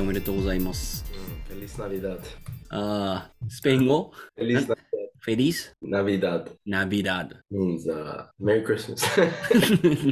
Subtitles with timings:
[0.00, 1.04] しておめでとうございます。
[1.48, 2.20] Feliz Navidad.
[2.70, 4.76] あー、スペイン語？Feliz Na-
[5.22, 7.36] フェリス？Navidad ナビダード。
[7.52, 9.04] means uh, Merry Christmas.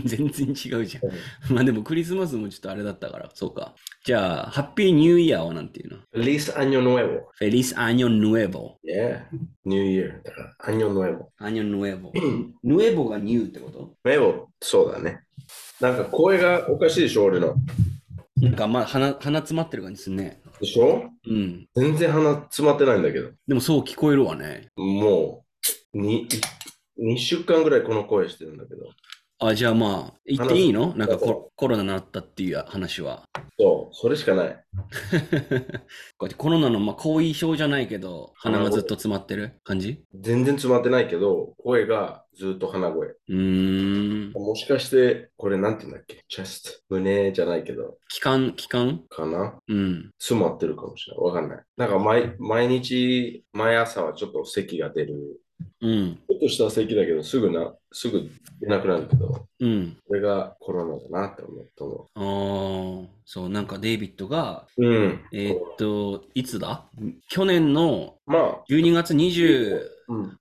[0.04, 1.54] 全然違うじゃん。
[1.54, 3.74] まあでもクリスマスもちょっとあれだったから、そうか。
[4.04, 7.22] じゃあ、ハッピーニューイヤーはなんていうの？Feliz Año Nuevo.
[7.32, 8.76] フェリスアニョヌエボ。
[8.84, 9.22] Yeah.
[9.64, 10.22] New Year.
[10.22, 11.28] だから Año Nuevo.
[11.38, 12.12] アニョヌエボ。
[12.62, 14.48] ヌエボがニューってこと？Nuevo.
[14.60, 15.22] そうだね。
[15.80, 17.54] なんか声がおかしいでしょ、俺の。
[18.40, 20.40] なんかまあ鼻鼻詰まってる感じするね。
[20.60, 21.10] でしょ？
[21.26, 21.66] うん。
[21.74, 23.30] 全然鼻詰まってないんだけど。
[23.46, 24.68] でもそう聞こえるわね。
[24.76, 25.44] も
[25.94, 26.28] う、に
[27.00, 28.90] 2週間ぐらいこの声してるんだけど。
[29.40, 30.94] あ、じゃあまあ、言っていいの？
[30.96, 33.22] なんかココロナになったっていう話は。
[33.56, 34.64] そう、それしかない。
[36.36, 39.52] コロナのまあ後遺症じゃないけど、鼻がずっと詰まってる？
[39.62, 40.02] 感じ？
[40.14, 43.08] 全然詰まってないけど、声がずっと鼻声。
[43.08, 44.32] うーん。
[44.32, 46.24] もしかして、これなんて言うんだっけ？
[46.28, 46.94] チェスト？
[46.96, 49.04] 胸じゃないけど、気管、気管？
[49.08, 49.56] かな？
[49.68, 50.10] うん。
[50.18, 51.26] 詰まってるかもしれない。
[51.26, 51.64] わかんない。
[51.76, 55.40] なんか毎毎日、毎朝はちょっと咳が出る。
[55.80, 56.18] うん。
[56.28, 59.96] ちょっとした咳だけど、すぐな、すぐ出なくなるけど、うん。
[60.06, 64.86] これがコロナだなって思うと思ああ、そう、なんかデイビッドが、う。
[64.86, 65.20] うん。
[65.32, 66.84] えーっと、いつだ？
[67.28, 70.38] 去年のまあ、12月 28?9?28 うん。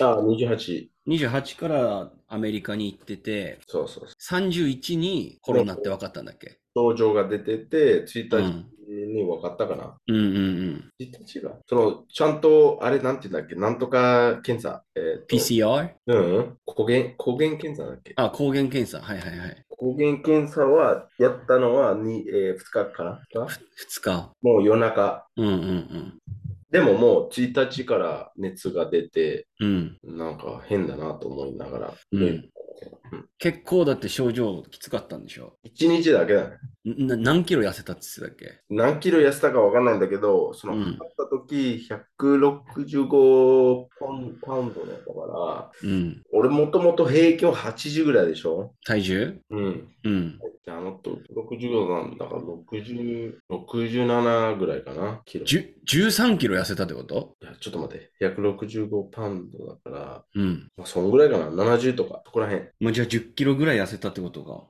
[0.00, 1.56] あ、28。
[1.56, 4.40] からアメリカに行ってて、そうそうそう。
[4.42, 6.58] 31にコロナって分かったんだっけ？
[6.74, 9.96] 症状が出てて、1日うんに分かったかな。
[10.08, 10.92] うんうんうん。
[11.00, 11.52] 1日が。
[11.66, 13.54] その、ちゃんと、あれなんて言うんだっけ？
[13.56, 14.82] なんとか検査？
[14.94, 15.90] えー PCR?
[16.06, 16.58] うんうん。
[16.64, 18.12] 抗原、抗原検査だっけ？
[18.16, 19.00] あ、抗原検査。
[19.00, 19.64] はいはいはい。
[19.68, 23.48] 抗原検査はやったのはに、え2日かな？2
[24.02, 24.32] 日。
[24.42, 25.26] もう夜中。
[25.36, 26.18] うんうん
[26.70, 29.98] でももう1日から熱が出て、うん。
[30.04, 30.16] うん。
[30.16, 31.94] なんか変だなと思いながら。
[32.12, 32.48] うんうん
[33.38, 36.56] 結構だって症状きつかったんでしょ？1日だけだね。
[36.84, 38.60] な何キロ痩せたって言ってたっけ？
[38.70, 41.86] 何キロ痩せたかわかんないんだけど、そのうん測った時
[42.18, 46.22] 165パウンパウンドだったから、うん。
[46.32, 48.74] 俺もともと平均80ぐらいでしょ？
[48.84, 49.38] 体重？
[49.50, 49.88] うん。
[50.04, 50.38] うん。
[50.64, 55.44] じゃあもっと65なんだから60、67ぐらいかな、キロ。
[55.44, 57.34] いじゅ13キロ痩せたってこと？
[57.40, 60.68] や、ちょっと待って、165パウンドだから、うん。
[60.76, 62.68] まあ、そんぐらいかな、70とか、そこらへん。
[62.78, 64.68] まあ、じゃあ10キロぐらい痩せたってことか。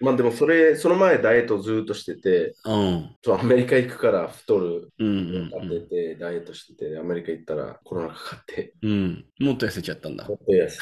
[0.00, 3.16] まあでもそれ、その前ダイエットずっとしてて、うん。
[3.22, 5.10] そうアメリカ行くから太る、うんう
[5.44, 8.90] ん当てて、ダイエットしてて、アメリカ行ったらコロナかかって、うん。
[8.90, 9.46] うん。
[9.46, 10.34] もっと痩せちゃったんだも。
[10.34, 10.78] っと痩せ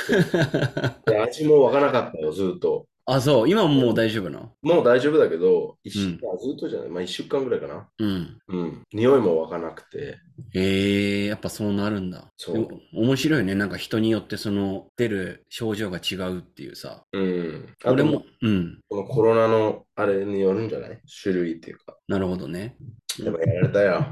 [1.05, 1.05] て。
[1.13, 2.87] で味もわからなかったよ、ずっと。
[3.13, 3.49] あ、そう。
[3.49, 4.53] 今はもう大丈夫なの？
[4.63, 7.89] もう大丈夫だけど、一週うん間、ずっとじゃない、まあ1週間ぐらいかな。
[7.99, 8.39] うん。
[8.49, 8.83] うん。
[8.93, 10.19] 匂いもわからなくて、
[10.55, 12.27] ええやっぱそうなるんだ。
[12.37, 13.55] そうでも面白いよね。
[13.55, 17.03] なんか人によってその出る症状が違うっていうさ。
[17.13, 17.75] うん。
[17.83, 18.79] あと俺も、うん。
[18.89, 21.01] このコロナのあれによるんじゃない？
[21.23, 21.97] 種類っていうか。
[22.07, 22.77] なるほどね。
[23.19, 24.07] でもやられたよ。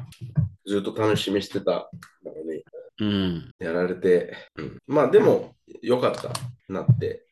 [0.66, 1.88] ずっと楽しみしてた
[2.24, 2.62] のに、
[3.00, 3.50] うん。
[3.58, 6.30] やられて、うん、まあでも、よかった、
[6.68, 7.24] なって。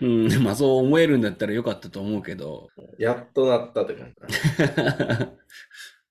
[0.00, 0.42] うん。
[0.42, 2.68] まあそう思えるんだったらよかったと思うけど。
[2.98, 4.36] やっとなったって感じ。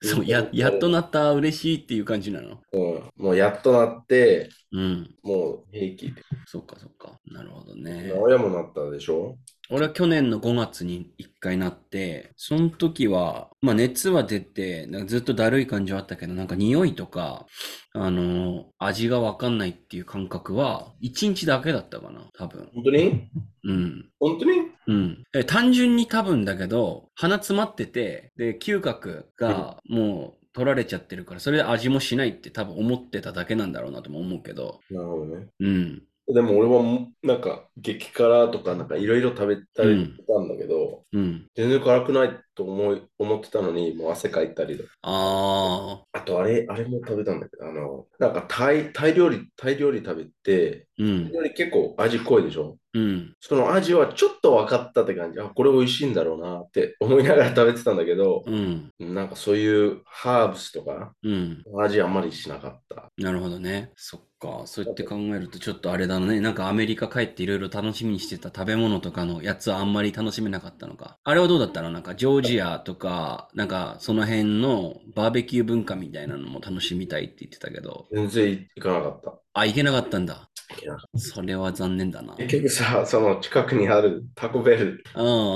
[0.00, 2.60] そう、や、やっとなった、嬉しいっていう感じなの？
[2.72, 3.10] うん。
[3.16, 5.14] もうやっとなって、うん。
[5.22, 6.22] もう平気で。
[6.46, 7.18] そっかそっか。
[7.26, 8.12] なるほどね。
[8.12, 9.36] 親もなったでしょ？
[9.70, 17.46] 俺は去年の5月に1回なって、その時は、まあ熱は出て、なんかずっとだるい感じはあったけど、なんか匂いとか、
[17.92, 22.70] あの味がわかんないっていう感覚は、1日だけだったかな、多分。
[22.74, 23.28] 本当に？
[23.64, 24.10] うん。
[24.18, 24.52] 本当に？
[24.86, 25.24] うん。
[25.34, 35.46] え単純に多分だけど、鼻詰まってて、で、嗅覚がもう取られちゃってるから、それで味もしないって多分思ってただけなんだろうなとも思うけど、なるほどね。
[35.60, 36.02] うん。
[36.32, 36.82] でも俺は
[37.22, 41.46] なんか激辛とかなんかいろいろ食べたりしたんだけど、うん。
[41.54, 51.30] 全然辛くないと思い思ってたのにもう汗かいたりとかああ、あとあれあれも食べたんだけどあのなんかタイタイ料理タイ料理食べてうん。
[51.56, 52.76] 結構味濃いでしょ？
[52.94, 53.34] うん。
[53.40, 58.90] その味はちょっと分かったって感じあこれ美味しいんだろうなって 思いながら食べてたんだけどうん。
[58.98, 61.62] なんかそういうハーブスとかうん。
[61.80, 63.92] 味あんまりしなかったなるほどね。
[63.96, 64.62] そっか。
[64.66, 66.40] そうやって考えるとちょっとあれだね。
[66.40, 71.18] なんかアメリカ帰っていろいろ楽しみにしてた食べ物とかのやつはあんまり楽しめなかったのか。
[71.24, 71.90] あれはどうだったの？
[71.90, 78.06] なんかジョージアとか、なんかその辺のバーベキュー文化みたいなのも楽しみたいって言ってたけど。
[78.12, 80.48] 全然行かなかったあ、行けなかったんだ。
[80.70, 82.34] 行けなかっそれは残念だな。
[82.34, 85.54] た結局さその近くにあるタコベルうん。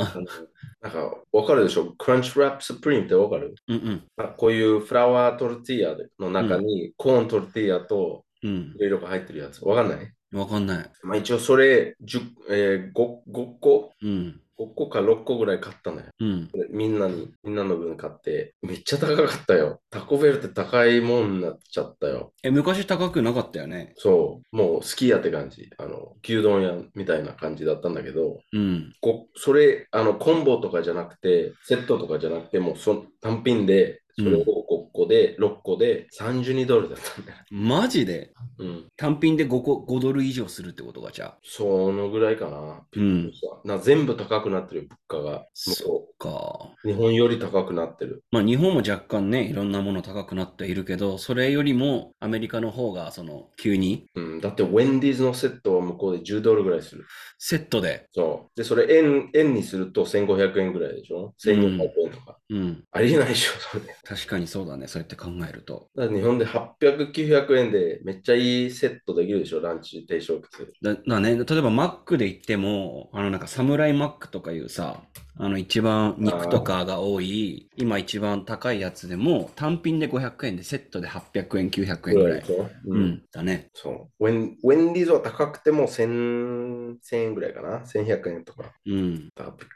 [0.81, 1.93] なんかわかるでしょ？
[1.97, 3.55] クランチラップスプリームってわかる？
[3.69, 4.03] うんうん。
[4.17, 8.81] あこういうフラワートルティーヤの中にコーントルティーヤとうんい。
[8.81, 9.65] ろいろが入ってるやつ。
[9.65, 10.13] わかんない？
[10.33, 10.91] わかんない。
[11.03, 14.41] まあ一応それ10、えー、5, 5個うん。
[14.59, 16.05] 5個か6個ぐらい買ったのよ。
[16.21, 16.47] うん。
[16.49, 19.81] でみんなに、みんなの分買って、めっちゃ高かったよ。
[19.91, 22.33] タコベルって高いもんになっちゃったよ。
[22.43, 23.95] え、昔高くなかったよね。
[23.97, 25.71] そう、もう好きやって感じ。
[25.79, 28.95] あの、牛丼屋みたいな感じだったんだけど、うん。
[29.01, 34.45] こそれ、あの、コンボとかじゃなくて、セットとかじゃなくて、もうそ単品で、それを5
[34.93, 37.39] 個で、6個で32ドルだったんだよ。
[37.51, 38.33] マジで？
[38.59, 38.85] うん。
[38.97, 41.39] 単品で5個、5ドル以上するってことがじゃあ。
[41.43, 42.87] そのぐらいかな。
[42.95, 43.33] うん。
[43.65, 45.47] な全部高くなってる、物価が。
[45.55, 46.71] そっか。
[46.85, 48.23] 日本より高くなってる。
[48.31, 54.07] まあ日本も若干ね、いろんなもの高くなっているけど、それよりもアメリカの方が、その、急に？
[54.15, 54.41] うん。
[54.41, 57.05] だって、ウェンディーズのセットは向こうで10ドルぐらいする。
[57.39, 58.07] セットで？
[58.13, 58.57] そう。
[58.57, 62.39] で、それ円、円にすると1500円ぐらいでしょ ?1400 円とか。
[62.51, 62.85] うん。
[62.93, 63.83] ありえないでしょ、それ。
[64.13, 64.89] 確かにそうだね。
[64.89, 65.89] そうやって考えると。
[65.97, 70.47] だから日本で800、900円でめっちゃいいセットできるでしょ、ランチ定食
[70.83, 75.03] だだね、例えばマックで言っても、あのなんかサムライマックとかいうさ、
[75.39, 82.41] あの一番肉とかが多い、今一番高いやつでも単品で500円でセットで800円、900円ぐらい。
[82.41, 83.05] ううん。
[83.05, 83.71] ん、だね。
[83.73, 84.27] そう。
[84.27, 88.73] ウェン、ウェンディーズは高くても1000、1000円ぐらいかな？1100円とか。
[88.87, 89.15] うん。
[89.17, 89.31] びっ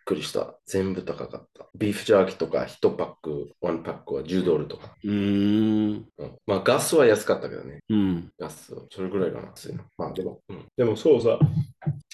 [0.04, 0.58] くりした。
[0.66, 1.66] 全部高かった。
[1.74, 4.94] ビーフジャーキーとか1パック、1パックは10ドルとか。
[5.02, 6.06] うーん。
[6.18, 7.80] うん、まあガスは安かったけどね。
[7.88, 8.30] うん。
[8.38, 8.74] ガス。
[8.90, 9.52] それぐらいかな。
[9.96, 10.66] まあでも、うん。
[10.76, 11.38] でもそうさ。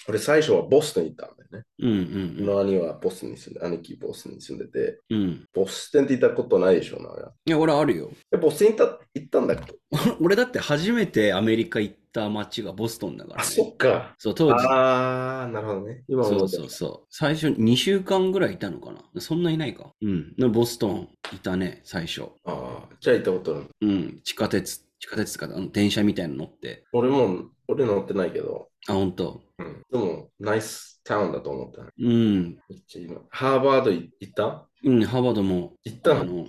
[0.07, 1.63] 俺最初はボストンに行ったんだよね。
[1.79, 1.89] うん。
[1.89, 1.93] う。
[1.93, 1.97] う
[2.41, 5.45] んの兄はボストンに住んで、兄貴ボストンに住んでて、うん。
[5.53, 7.31] ボストンって行ったことないでしょ、なおや。
[7.45, 8.09] いや、俺あるよ。
[8.33, 9.71] え、ボストン行った行ったんだけ？
[9.71, 9.77] ど。
[10.21, 13.49] 俺だって初めてアメリカ行った街がボストンだからあ、ね。
[13.49, 14.15] そっか。
[14.17, 14.55] そう、当時。
[14.69, 16.03] あー、なるほどね。
[16.07, 17.07] 今そうそうそう。
[17.09, 19.91] 最初2週間ぐらいいたのかなそんないないか。
[20.01, 20.35] うん。
[20.35, 22.23] でボストンいたね、最初。
[22.45, 23.63] あーじゃあ行ったことない。
[23.81, 24.19] うん。
[24.23, 26.83] 地下鉄、地下鉄とか、あの電車みたいなの乗って。
[26.93, 29.41] 俺も、俺乗ってないけど、あ、ほんと。
[29.59, 31.89] うん、でも、ナイスタウンだと思ったね。
[31.99, 32.43] うん。
[32.69, 34.67] めっちゃいいのハーバードい行った？
[34.83, 36.23] うん、ハーバードも、行ったの？
[36.23, 36.47] うん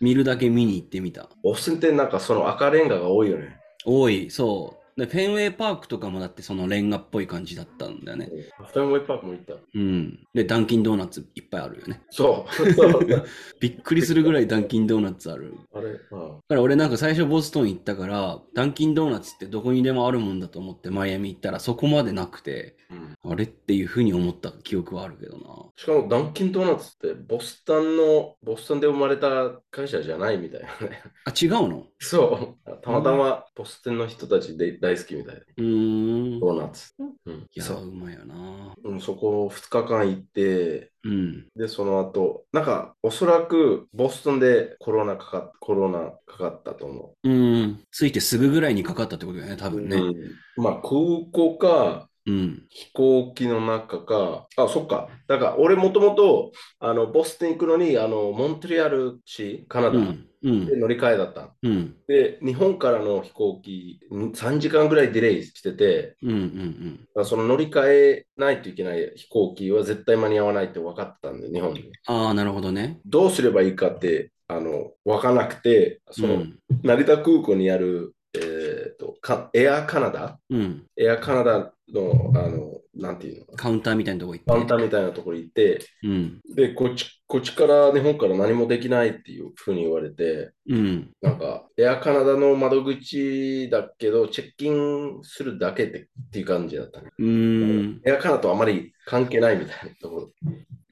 [0.00, 1.28] 見るだけ見に行ってみた。
[1.42, 3.58] ボストンってなんかその赤レンガが多いよね。
[3.84, 4.85] 多い、そう。
[4.96, 8.30] で、フェンウェイパークとかもだってそのレンガっぽい感じだったんだよね。
[8.56, 9.54] フェンウェイパークも行った。
[9.74, 10.26] うん。
[10.32, 12.00] で、ダンキンドーナツいっぱいあるよね。
[12.10, 12.64] そう。
[13.60, 15.54] びっくりするぐらいダンキンドーナツある。
[15.74, 22.94] あれ、あだから俺なんか最初ボストン行ったから、ダンキンドーナツってどこにでもあるもんだと思ってマイアミ行ったらそこまでなくて、う
[23.28, 25.42] ん、あれっていうふうに思った記憶はあるけどな。
[25.76, 31.02] しかもダンキンドーナツってボストンの、ボストンで生まれた会社じゃないみたいなね。
[31.24, 31.86] あ、違うの？
[31.98, 32.70] そう。
[32.82, 35.40] たまたまボストンの人たちで大好きみたいな。
[35.40, 36.40] うーん。
[36.40, 36.92] ドーナツ。
[36.98, 37.34] うん。
[37.34, 38.74] いや、そううまいよな。
[38.84, 41.48] うん、そこ2日間行って、うん。
[41.56, 47.82] で、その後、なんか、おそらくボストンでコロナかかっコロナかかったと思うん。
[47.90, 49.70] ついてすぐぐらいにかかったってことだよね、多う。
[49.70, 49.96] 分ね。
[49.96, 50.14] うん
[50.62, 52.66] まあ、空港か、うん。
[52.70, 55.08] 飛行機の中か、あ、そっか。
[55.28, 60.26] だから、俺もともと、あの、ボストン行くのに、あの、モントリアル市、カナダうん。
[60.46, 60.76] うんで。
[60.76, 61.54] 乗り換えだった。
[61.62, 61.96] うん。
[62.06, 66.30] で、日本からの飛行機、ん3時間ぐらいディレイしてて、うん。
[66.30, 66.96] うん。
[66.98, 71.90] だからその乗り換えないといけない飛行機は絶対間に合わないって分かってたんで、日本に。
[72.06, 73.00] ああ、なるほどね。
[73.04, 76.58] どうすればいいかって、あの、分からなくて、その、うん。
[76.82, 80.38] 成田空港にある、えー、とかエアカナダ？
[80.50, 80.84] うん。
[80.96, 83.56] エアカナダの、あの、なんていうの？
[83.56, 84.50] カウンターみたいなとこ行って。
[84.50, 86.40] カウンターみたいなところに行って、うん。
[86.54, 91.10] で、こっち、こっちから、日本から何もできないっていうふうに言われて、うん。
[91.20, 97.10] なんか、エアカナダの窓口だけど、チェックインするだけってっていう感じだったね。
[97.18, 98.00] うーん。
[98.06, 100.30] エアカナダとあまり関係ないみたいなところ。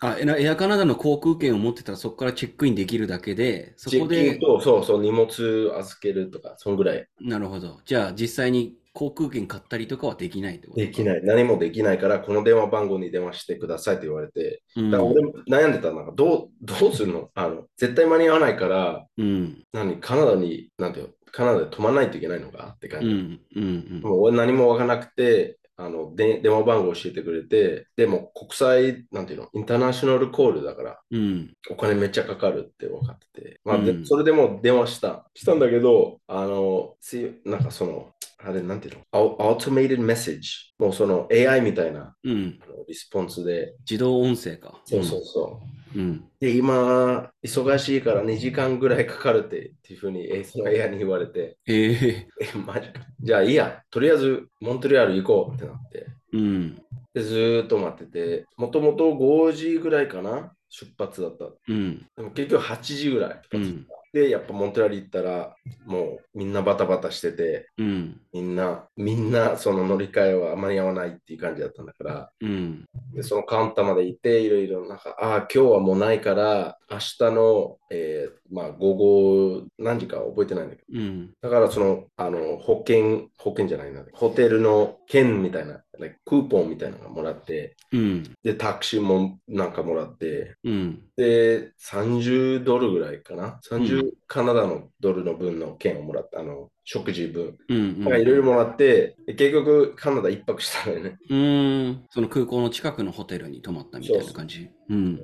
[0.00, 7.06] あ、エアエアカナダの航空券を持ってたらそこからチェックインできるだけで、そこでチェックイン、と、そうそう、荷物預けるとか、そんぐらい。
[7.20, 7.80] なるほど。
[7.86, 10.80] じゃあ実際に航空券買ったりとかはできないってこと？
[10.80, 10.86] い。
[10.86, 11.20] できない。
[11.24, 17.28] 何もできないから、この電話番号に電話してくださいって言われて、うんだから俺も悩んでたなんかどう、どうするの？
[17.34, 19.64] あの、絶対間に合わないから、うん。
[19.72, 21.12] 何、カナダに、なんていうの？
[21.32, 22.74] カナダで泊まらないといけないのか？
[22.76, 23.06] って感じ。
[23.08, 23.40] うん。
[23.56, 24.00] うん。
[24.02, 31.52] もう俺何もわからなくて、あの、で電話番号教えてくれて、でも国際、なんていうの、インターナショナルコールだから、うん。
[31.68, 35.26] お金めっちゃかかるって分かってて、まあでうんそれでも電話した。
[35.34, 38.13] したんだけど、あの、つなんかその、
[38.46, 42.58] あれなんていうの、アウトメイテッドメッセージ、もうその AI みたいなうん。
[42.62, 44.80] あのリスポンスで、自動音声か。
[44.84, 45.60] そうそうそ
[45.94, 45.98] う。
[45.98, 46.24] うん。
[46.40, 52.88] で、今、忙しいから2時間ぐらいかかるってっていうふうに、えその AI に言われて、えええ、マジ？
[52.88, 53.00] か。
[53.20, 56.06] じゃあいいや、とりあえずモントリアル行こうってなって。
[56.32, 56.82] うん。
[57.14, 60.52] で、ずーっと待ってて、もともと5時ぐらいかな？
[60.68, 61.46] 出発だった。
[61.68, 62.04] うん。
[62.16, 63.86] でも結局8時ぐらい出発うん。
[64.14, 65.56] で、やっぱモントレール行ったら、
[65.86, 68.20] もうみんなバタバタしてて、うん。
[68.32, 72.84] みんな、みんなその乗り換えは間に合わないっていう感じだったんだから、うん。
[73.12, 81.30] でそのカウンターまで行って、いろいろなんか、ああ、今日はもうないから、明日の、えーまあ、午後何時か覚えてないんだけど、うん。
[81.42, 88.22] だからその、あの、保険、保険じゃないな、ホテルの券みたいな、like クーポンみたいなのがもらって、うん。
[88.42, 91.02] で、タクシーもなんかもらって、うん。
[91.16, 97.56] で、30ドルぐらいかな？30うカナダのドルの分の券をもらった、あの、食事分。
[97.68, 98.00] うん。
[98.00, 101.16] なんかいろいろもらって、で結局カナダ一泊したのよね。
[101.30, 102.04] うん。
[102.10, 104.68] その空港の近くのホテルに泊まったみたいな感じ。
[104.90, 105.16] うん。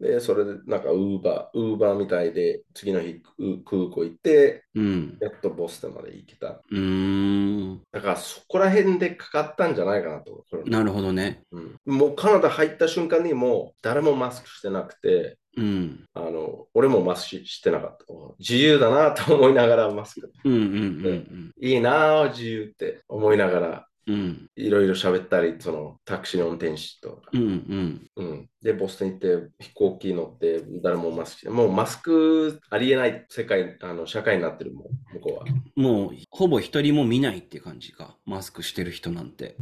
[0.00, 5.18] で、それでなんかウーバー、ウーバーみたいで、次の日う空港行って、うん。
[5.20, 6.62] やっとボストンまで行けた。
[6.70, 7.82] うーん。
[7.90, 10.44] だからそこら辺でかかったんじゃないかなと。
[10.66, 11.42] なるほどね。
[11.50, 16.04] うん、もうカナダ入った瞬間にもう誰もマスクしてなくて、うん。
[16.14, 18.04] あの、俺もマスクしてなかった。
[18.38, 20.32] 自由だなと思いながらマスク。
[20.44, 24.14] うんうんうんいいなあ、自由って思いながら、うん。
[24.14, 24.50] うん。
[24.56, 27.22] いろいろ喋ったり、そのタクシーの運転手と。
[27.32, 28.10] うんうん。
[28.16, 35.44] うん、で、ボストン行って飛行機乗って、誰もマスクして、もうマスクありえない世界、あの社会になってるもん、向こうは。
[35.76, 38.16] もう、ほぼ一人も見ないって感じか。
[38.24, 39.56] マスクしてる人なんて。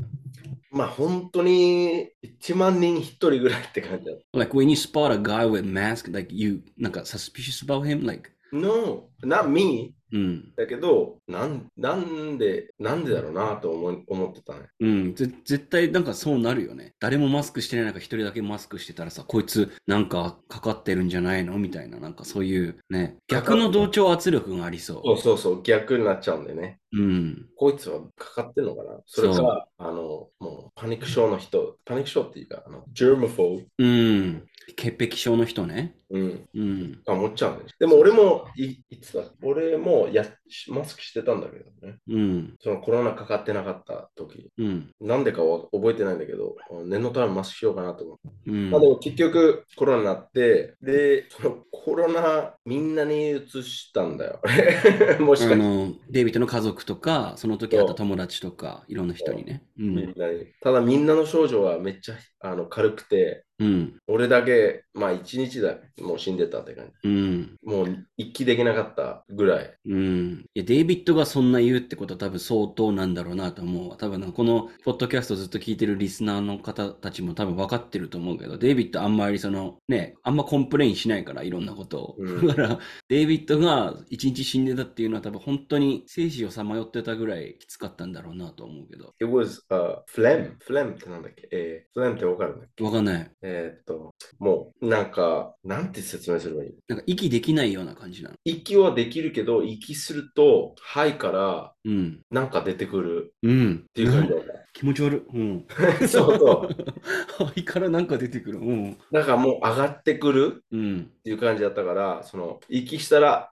[0.70, 4.12] まあ本当に1万人1人ぐらいって感じだ。
[4.32, 9.09] Like when you spot a guy with mask, like you, なんか suspicious about him, like, No,
[9.23, 9.95] not me？
[10.12, 10.52] うん。
[10.57, 14.66] だけど、なんなんで、なんでだろうなと思い思ってたね。
[14.80, 16.95] うん、ぜ絶対なんかそうなるよね。
[16.99, 21.57] 誰もマスクしてない中一人だけマスクしてたらさ、こいつなんかかかってるんじゃないの？
[21.59, 26.80] みたいな、なんかそういうね、逆の同調圧力がありそそうそうそう、逆になっちゃうんでね。
[26.92, 27.00] う。
[27.00, 27.47] うん。
[27.57, 28.99] こいつはかかってんのかな？
[29.07, 29.92] それそか、あの、
[30.40, 34.45] もうパニック症の人、パニック症っていうか、あの、ジェームフォー、うん。
[34.76, 35.95] 潔癖症の人ね。
[36.11, 37.02] うん、うん。
[37.07, 37.64] 思っちゃうね。
[37.79, 39.25] でも俺もい、いつだ？
[39.43, 40.25] 俺もや
[40.69, 41.99] マスクしてたんだけどね。
[42.09, 42.57] うん。
[42.61, 44.50] そのコロナかかってなかった時。
[44.59, 44.90] うん。
[45.00, 48.29] なんでかは覚えてないんだけど、念のためマスクしようかなと思って。
[48.47, 54.40] うんまあでも結局コロナになって、で、そのコロナみんなに移したんだよ。
[55.21, 55.55] もしかして。
[55.55, 59.64] あの、デイビッドの家族とか、その時会った友達とか、いろんな人にね。
[59.79, 60.14] うみんん。
[60.17, 63.99] なにただみんなの症状はめっちゃあの軽くて、うん。
[64.06, 67.09] 俺だけ、まあ一日だもう死んでたって感じ。
[67.09, 67.56] うん。
[67.62, 69.75] もう息できなかったぐらい。
[69.85, 70.47] うん。
[70.54, 73.97] いや、デイビッドがそんな言うってことは多分相当なんだろうなと思うわ。
[73.99, 82.16] 多分このポッドキャストずっと聞いてるリスナーの方たちも多分分かってると思うけど、デイビッドあんまりそのね、あんま complain しないから、いろんなことを。
[82.18, 82.78] うんだから、
[83.09, 89.12] デイビッドが一日死んでたっていうのは多分本当に生死をさまよってたぐらいきつかったんだろうなと思うけど。
[89.20, 90.56] It was、uh, phlegm.
[90.66, 91.47] phlegm ってなんだっけ？
[91.52, 92.84] えー、phlegm ってわかるんだっけ？
[92.84, 93.30] わかんない。
[93.42, 96.75] えーっと、もうなんか、なんて説明すればいい？
[96.88, 98.37] なんか息できないような感じなの。
[98.44, 102.20] 息はできるけど、息すると肺からうん。
[102.30, 103.84] なんか出てくるうん。
[103.88, 104.38] っていう感じだっ
[104.72, 105.38] 気持ち悪い。
[105.38, 105.64] うん。
[105.66, 105.75] た。
[106.08, 106.68] そうそう。
[107.46, 108.58] 肺からなんか出てくる。
[108.58, 108.99] うん。
[109.10, 111.00] なんかもう上がってくるうん。
[111.18, 113.50] っていう感じだったから、その、息したら、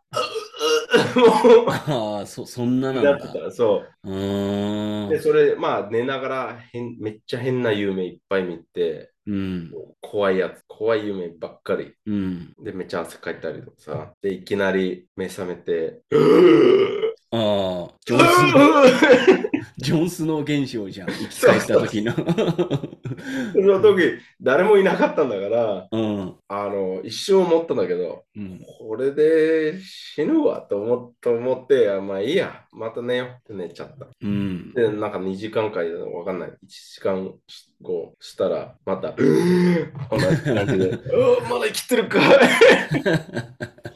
[0.91, 3.13] ああ、そ、そんなう、なんだ。
[3.13, 3.51] なってた。
[3.51, 5.11] そうーんう。
[5.11, 9.79] で、それ、まあ、寝ながら変、めっちゃ変な夢いっぱい見て、うん。
[10.01, 11.95] 怖いやつ、怖い夢ばっかり。
[12.07, 12.55] うん。
[12.63, 14.15] で、めっちゃ汗かいたりとかさ。
[14.23, 16.03] で、いきなり目覚めて、
[17.31, 19.48] ああ、ジョンスノー、
[19.79, 21.09] ジョンスノー現象じゃん。
[21.09, 22.13] 生き返った時の。
[22.13, 22.21] そ
[23.61, 26.35] の時、誰もいなかったんだから、うん。
[26.49, 28.61] あの、一瞬思ったんだけど、うん。
[28.81, 34.09] これで死ぬわと思と思って、あまあいいや、また寝ようって寝ちゃった。
[34.21, 34.73] うん。
[34.75, 36.49] で、なんか2時間かわかんない。
[36.49, 37.33] 1時間
[37.81, 40.91] 後したら、また、同じ感じで、
[41.49, 42.19] まだ生きてるか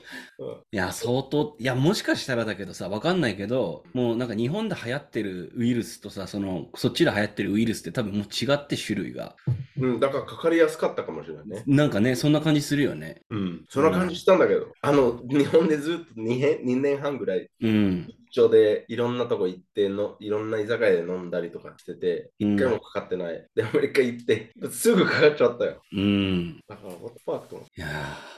[0.72, 9.36] いや、相当、いや、もしかしたらだけどさ、わかんないけど、もうなんか日本で流行ってるウイルスとさ、その、そっちで流行ってるウイルスって多分もう違って種類が。
[9.78, 11.64] うん、だからかかりやすかったかもしれないね。
[11.66, 13.22] なんかね、そんな感じするよね。
[13.30, 18.08] うん、そんな感じしたんだけど、あの、日本でずっと 2, 年2年半ぐらい、うん。
[18.32, 23.46] 一緒でいろんなとこ行っての、いろんな居酒屋で飲んだりとかしてて、うん一回もかかってない。
[23.54, 25.82] で、アメリカ行って、すぐかかっちゃったよ。
[25.92, 26.60] うん。
[26.66, 27.86] だから、what the fuck と思っいや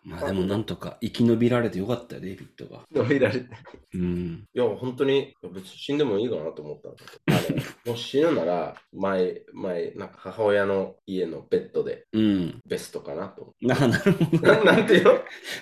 [0.04, 2.82] ー、まあでもなんとか生き延びられてよかったよ、デイビッドが。
[2.92, 3.14] て。
[3.14, 3.46] 見られて。
[3.94, 4.44] うん。
[4.52, 12.60] いや、本当に、別に死んでもいいかなと思ったんだけどあのもし死ぬなら、前、前、なんか母親の家のベッドでうん。
[12.66, 13.54] ベストかなと。
[13.60, 14.42] な、なるほど。
[14.42, 15.12] ななんていうの？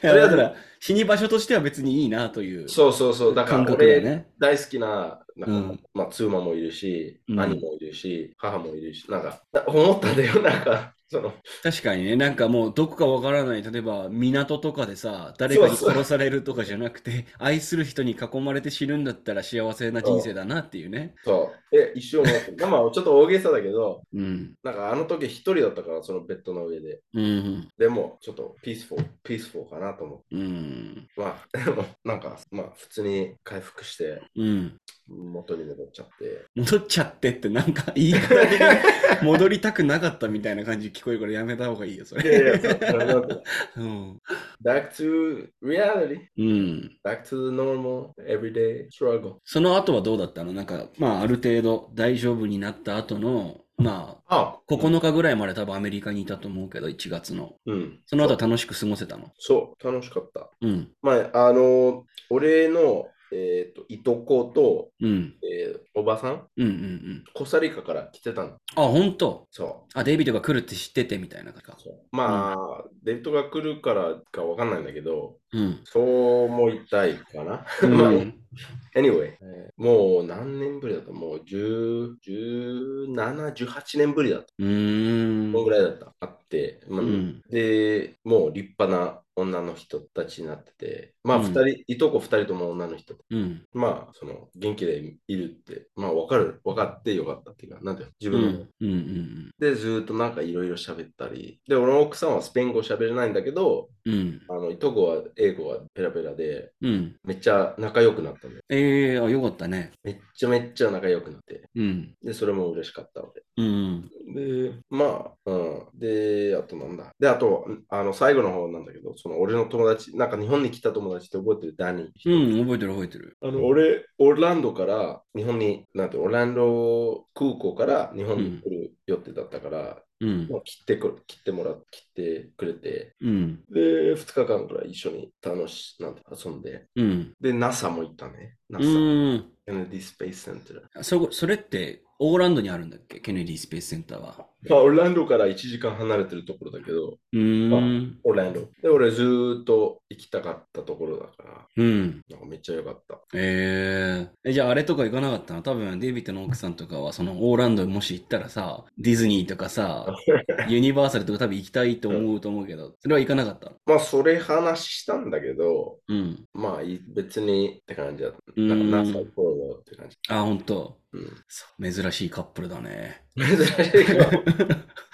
[0.03, 3.35] だから、死に場所としては別にいいなというそうそうそう。
[3.35, 4.22] だから感覚だよ俺、ね。
[4.39, 5.85] 大好きな、なんかうん。
[5.95, 7.41] まあ、妻もいるし、うん。
[7.41, 21.15] 兄もいるし、母もいるし、なんか、だ思ったんだよ、なんか、その、確かにね、なんかもうどこかわからない、例えば港とかでさ、誰かに殺されるとかじゃなくて、愛する人に囲まれて死ぬんだったら幸せな人生だなっていうね。
[21.23, 21.77] そう。
[21.77, 22.57] え、一瞬思って。
[22.65, 24.55] まあ、ちょっと大げさだけど、うん。
[24.63, 27.03] なんかあの時一人だったから、そのベッドの上で。
[27.13, 27.69] うん。
[27.77, 30.25] でも、ちょっと peaceful、peaceful かなと思って。
[30.37, 31.09] うん。
[31.19, 34.79] まあ、でも、なんか、まあ、普通に回復して、うん。
[35.13, 36.47] 元に戻っちゃって。
[36.57, 42.59] 戻っちゃってってなんか言い方的に 戻りたくなかったみたいな感じ聞こえるからやめた方がいいよ、そいやいや、れ。
[42.61, 43.43] そう
[43.77, 44.19] うん。
[44.65, 46.99] back to reality, うん。
[47.05, 49.37] back to the normal, everyday struggle.
[49.45, 50.53] その後はどうだったの？
[50.53, 57.55] なんか、まあ、ある程度大丈夫になった後の、まあ、あ、9日ぐらいまで多分アメリカにいたと思うけど、1月の。
[57.67, 58.01] うん。
[58.07, 59.33] その後は楽しく過ごせたの？
[59.39, 60.51] そう、楽しかった。
[60.61, 60.91] うん。
[61.03, 65.35] まあ、あの、俺の、えっ、と、いとこと、うん。
[65.43, 67.25] えーおばさん、うんうんうん。
[67.35, 68.57] コスタリカから来てたの。
[68.77, 69.47] あ、本当？
[69.51, 71.83] そあ、デイビッドが来るって知っててみたいな感じかう。。
[71.83, 75.81] そうまあ、デビットが来るからかわかんないんだけど、うん。
[75.85, 77.67] そう思いたいかな。
[77.83, 78.35] うまあん。
[78.97, 81.13] anyway、えーもう何年ぶりだった？
[81.13, 84.47] もう10 17、18年ぶりだった。
[84.59, 86.15] うーんこのぐらいだった。
[86.21, 93.15] あって、まあうんで、もう立派な女の人たちになってて、まあうん二人、いとこ二人とも女の人。
[93.31, 93.65] うん。
[93.73, 98.69] まあ、その、元気でいるって、まあ、わかる、わかってよかったっていうか、なんて自分の、うん。
[98.81, 98.93] うん。
[98.93, 99.51] うん。
[99.59, 104.41] で、ずーっとなんかいろいろ喋ったり、で、俺の奥さんはスペイン語喋れないんだけど、うん。
[104.49, 107.17] あの、いとこは英語はペラペラで、うん。
[107.25, 108.61] めっちゃ仲良くなったのよ。
[108.69, 109.93] ええー、あ、よかったね。
[110.03, 111.63] めっちゃめっちゃ仲良くなって。
[111.75, 112.15] うん。
[112.23, 113.43] で、それも嬉しかったので。
[113.57, 114.11] うん。
[114.35, 115.72] で、まあ、うん。
[116.03, 117.15] で、あとなんだ。
[117.21, 121.77] で、あと、あの、最後の方なんだけど、その俺の友達、なんか日本に来た友達って覚えてる？
[121.77, 122.59] ダニー。
[122.59, 123.37] うん、覚えてる覚えてる。
[123.41, 130.47] あの、俺、オランドから日本に、なんて、オランド空港から日本に来る予定だったから、うん。
[130.49, 133.61] もう切ってく切ってもら切ってくれて、うん。
[133.71, 137.33] で、2日間くらい一緒に楽し、なんて、遊んで、うん。
[137.41, 138.57] で、NASA も行ったね。
[138.71, 139.53] う NASA、ん。
[139.69, 141.03] Kennedy Space Center。
[141.03, 143.19] そ、それって、オーランドにあるんだっけ？
[143.19, 144.47] ケネディスペースセンターは。
[144.69, 148.19] まあ、オランドから1時間離れてるところだけど、うーん。
[148.23, 148.69] オランド。
[148.81, 152.23] で、俺ずーっと行きたかったところだから、うん。
[152.31, 153.21] なんかめっちゃ良かった。
[153.35, 155.63] えー、え、じゃああれとか行かなかったの？
[155.63, 160.15] 多分デイビッドの奥さんとかはそのオーランドもし行ったらさ、ディズニーとかさ、
[160.69, 163.77] ユニバーサルとか多分行きたいと思うと思うけど、それは行かなかったの？
[163.87, 166.45] まあ、それ話したんだけど、うん。
[166.55, 168.39] まあ、い別にって感じだった。
[168.55, 170.17] うんなんか NASA 行こうよって感じ。
[170.29, 170.99] あ、本当。
[171.13, 171.93] うん。
[171.93, 173.23] 珍しいカップルだね。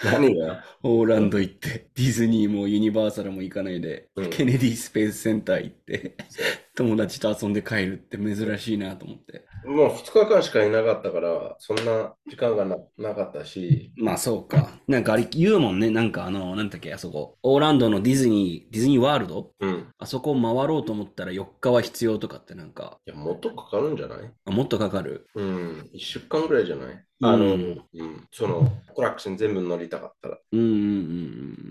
[0.04, 0.64] 何が？
[0.82, 4.30] オーランド行って、ディズニーもユニバーサルも行かないで、うん。
[4.30, 6.16] ケネディスペースセンター行って、
[6.78, 9.44] 友達と遊んで帰るって珍しいなと思って。
[9.66, 14.70] もう2日間しかいなかったから、そんな時間がななかったし、まあそうか。
[14.86, 15.90] なんかあれ言うもんね。
[15.90, 17.36] なんかあの、なんだっけ、あそこ。
[17.42, 19.50] オーランドのディズニー、ディズニーワールド？
[19.58, 19.88] うん。
[19.98, 24.32] あそこを回ろうと思ったら4日は必要とかってなんか、いや、もっとかかるんじゃない？
[24.44, 25.26] あもっとかかる？
[25.34, 25.90] うん。
[25.92, 27.04] 1週間ぐらいじゃない？
[27.20, 27.84] あの、ううんん、
[28.30, 30.38] その、アトラクション全部乗りたかったら。
[30.52, 30.70] うんうんう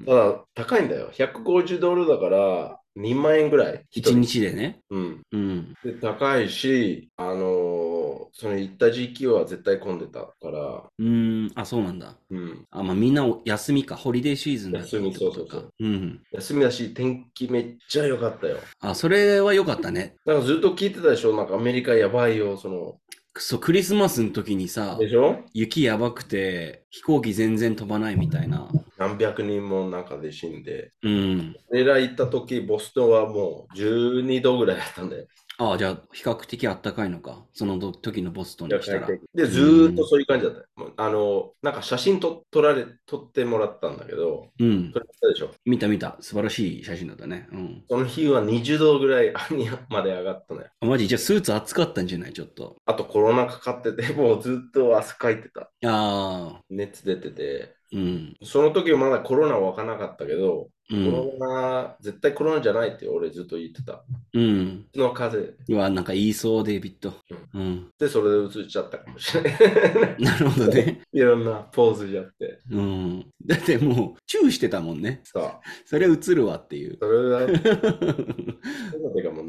[0.04, 1.10] んただ、高いんだよ。
[1.14, 3.86] 150ドルだから、2万円ぐらい。
[3.92, 4.80] 一日でね。
[4.90, 5.22] うん。
[5.32, 5.74] うん。
[5.84, 11.52] で、高いし、あのーその行った時期は絶対混んでたから、うん。
[11.56, 12.16] あ、そうなんだ。
[12.30, 12.66] うん。
[12.70, 13.96] あ、まあみんなお休みか。
[13.96, 14.80] ホリデーシーズンだ。
[14.80, 16.22] 休みそうそうそううん。
[16.32, 18.58] 休みだし、天気めっちゃ良かったよ。
[18.80, 20.16] あ、それは良かったね。
[20.26, 21.36] なんかずっと聞いてたでしょ？
[21.36, 23.00] なんかアメリカやばいよ、その。
[23.40, 25.44] そう、クリスマスの時にさ、でしょ？
[25.54, 28.70] 雪やばくて、飛行機全然飛ばないみたいな。
[28.98, 30.92] 何百人も中で死んで。
[31.04, 31.56] うん。
[31.70, 35.28] 俺ら行った時、ボストンはもう12度ぐらいだったんで。
[35.60, 37.44] ああ、じゃあ、比較的あったかいのか。
[37.52, 39.08] その時のボストンにしたら。
[39.08, 45.00] で、ずーっとそういう感じだったあの、なんか写真と撮られ、撮ってもらったんだけど、うん撮。
[45.00, 46.18] れたでしょ見た見た。
[46.20, 47.48] 素晴らしい写真だったね。
[47.52, 47.84] うん。
[47.90, 50.68] その日は20度ぐらいにまで上がったのよ。
[50.80, 51.08] あマジ？
[51.08, 52.34] じゃあスーツ暑かったんじゃない？
[52.34, 52.76] ちょっと。
[52.86, 55.62] あとコロナかかってて、もうずっと汗かいてた。
[55.62, 56.62] ああ。
[56.70, 57.76] 熱出てて。
[57.94, 58.36] うん。
[58.44, 60.68] その時はまだコロナわからなかったけど、うん。
[60.90, 64.04] コロナ、絶対コロナじゃないって俺ずっと言ってた。
[64.34, 64.86] うん。
[64.96, 67.14] の風邪うわ、なんか言いそう、デイビッド。
[67.54, 67.90] うん。
[68.00, 70.16] で、それで映っちゃったかもしれない。
[70.24, 71.02] なるほどね。
[71.12, 72.60] いろんなポーズやって。
[72.72, 73.26] うん。
[73.46, 75.22] だってもう、チューしてたもんね。
[75.26, 76.98] さあ、それ映るわっていう。
[77.02, 79.46] それは、 てかもう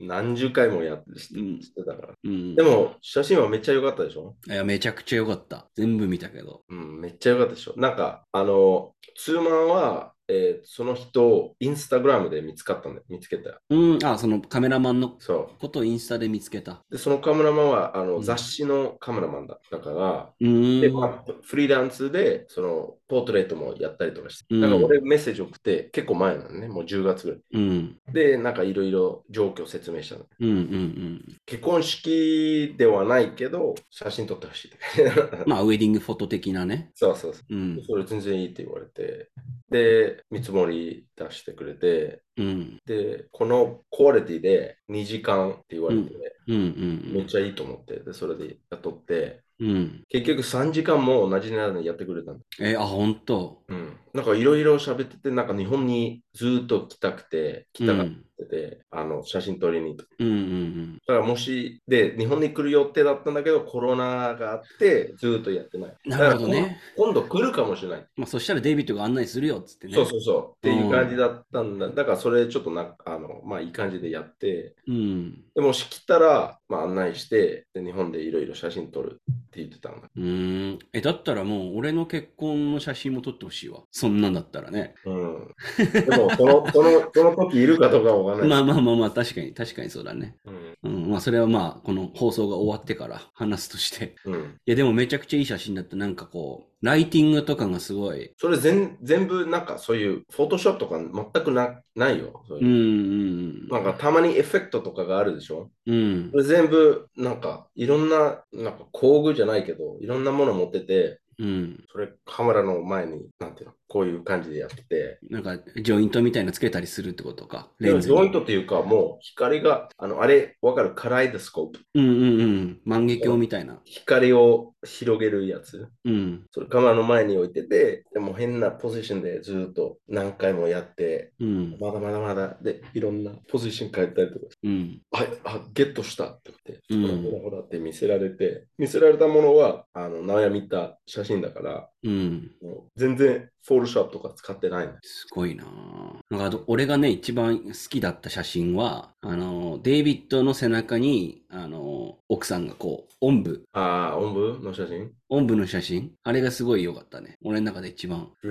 [0.00, 2.14] 何十回もやってしてたから。
[2.22, 2.54] うん。
[2.54, 4.36] でも、写真はめっちゃ良かったでしょ？
[4.46, 5.68] いや、めちゃくちゃ良かった。
[5.74, 6.62] 全部見たけど。
[6.68, 7.74] うん、めっちゃ良かったでしょ？
[7.76, 13.04] なんか、あの、ツーマンは、えーその人をインスタグラムで見つかったんだよ。
[13.08, 13.58] 見つけたよ。
[13.70, 14.04] うん。
[14.04, 16.84] あ、そのカメラマンのそことをインスタで見つけた。
[16.90, 16.92] う。
[16.92, 20.80] で、そのカメラマンは、あの、うん雑誌のカメラマンだったから、うん。
[20.80, 24.54] で、まあ、フリーランスで、その、ポートレートもやったりとかして。
[24.54, 27.40] うんだから俺メッセージ送って結構前なのね、もう10月ぐらい。
[27.52, 27.98] うん。
[28.10, 30.24] で、なんかいろいろ状況を説明したの。
[30.40, 31.38] うんうんうん。
[31.44, 35.12] 結婚式ではないけど、写真撮ってほしいって。
[35.46, 36.90] まあ、ウェディングフォト的なね。
[36.94, 37.54] そうそうそう。
[37.54, 37.82] うん。
[37.86, 39.28] それ全然いいって言われて。
[39.68, 42.78] で、見積もり出してくれて、うん。
[42.86, 46.14] で、このクオリティで2時間って言われて、
[46.48, 49.68] うんうんめっちゃいいと思って、で、それで雇って、うん。
[49.70, 50.04] うん。
[50.08, 52.44] 結局3時間も同じ値段でやってくれたんだ。
[52.60, 53.64] え、あ、ほんと？
[53.68, 54.01] うん。
[54.14, 59.96] なんかいろいろ喋ってて、なんか日本にずっと来たくて、来たかっうんてて、あの、写真撮りに。
[59.96, 65.96] だうんうんからもし、で、日本に来る予定だったんだけど、コロナがあって、ずっとやってない。
[66.04, 66.10] うん。
[66.10, 66.78] なるほどね。
[66.96, 68.06] 今度来るかもしれない。
[68.16, 69.94] まあ、そしたらデイビッドが案内するよっつってね。
[69.94, 70.66] そうそうそう。
[70.66, 71.88] っていう感じだったんだ。
[71.88, 75.44] だからそれちょっとな、あの、まあいい感じでやって、うん。
[75.54, 80.08] でもし来たら、まあ案内して、で、日本でいろいろ写真撮るって言ってたんだ。
[80.14, 80.78] うーん。
[80.92, 83.82] え、だったらもう、俺の結婚の写真も撮ってほしいわ。
[84.02, 84.94] そんなんだったらね。
[85.06, 85.54] うん。
[85.92, 88.48] でも、その、その、その時いるかどうかわかんない。
[88.48, 90.36] まあまあまあまあ、確かに、確かにそうだね。
[90.44, 90.74] うん。
[90.82, 91.10] うん。
[91.10, 94.16] まあ、それはまあ、この放送が終わってから話すとして。
[94.24, 94.34] うん。
[94.34, 94.36] い
[94.66, 95.96] や、でもめちゃくちゃいい写真だった。
[95.96, 98.32] なんかこう、ライティングとかがすごい。
[98.38, 102.42] それ全全部なんかそういうフォトショップとか全くなないよ。
[102.48, 105.70] そううんいううんなんかたまにエフェクトとかがあるでしょ？
[105.86, 105.94] うん。
[105.94, 106.38] うんそ。
[106.38, 111.84] れ全部なんかいろんななんか工具じゃないけどいろんなもの持っててうん。
[111.92, 113.74] それカメラの前になんていうの？
[113.92, 117.68] こういう感じでやっててなんか、ジョイントみたいなつけたりするってことか？
[117.78, 122.80] レンズにジョイントっていうかもう光があのあれわかるカライドスコープうんうんうん。
[122.86, 123.80] 万華鏡みたいな。
[123.84, 126.46] 光を広げるやつうん。
[126.52, 131.76] それカメラの前に置いててでも変なポジションでずっと何回もやってうん。
[131.78, 135.00] まだまだまだでいろんなポジション変えたりとかうん。
[135.10, 142.50] はい、あ、ゲットしたって言って、うんほらほらって見せられて、見せられたものは、あの、名古屋見た写真だから、うん。
[142.62, 144.94] もう全然フォトショップとか使ってないね。
[145.02, 155.12] すごいなぁなんか、俺がね、一番好きだった写真は、あの、デイビッドの背中に、あの、奥さんがこう、おんぶ、ああ、音部の写真？
[155.28, 156.10] おんぶの写真？
[156.24, 157.36] あれがすごい良かったね。
[157.44, 158.30] 俺の中で一番?
[158.42, 158.48] 好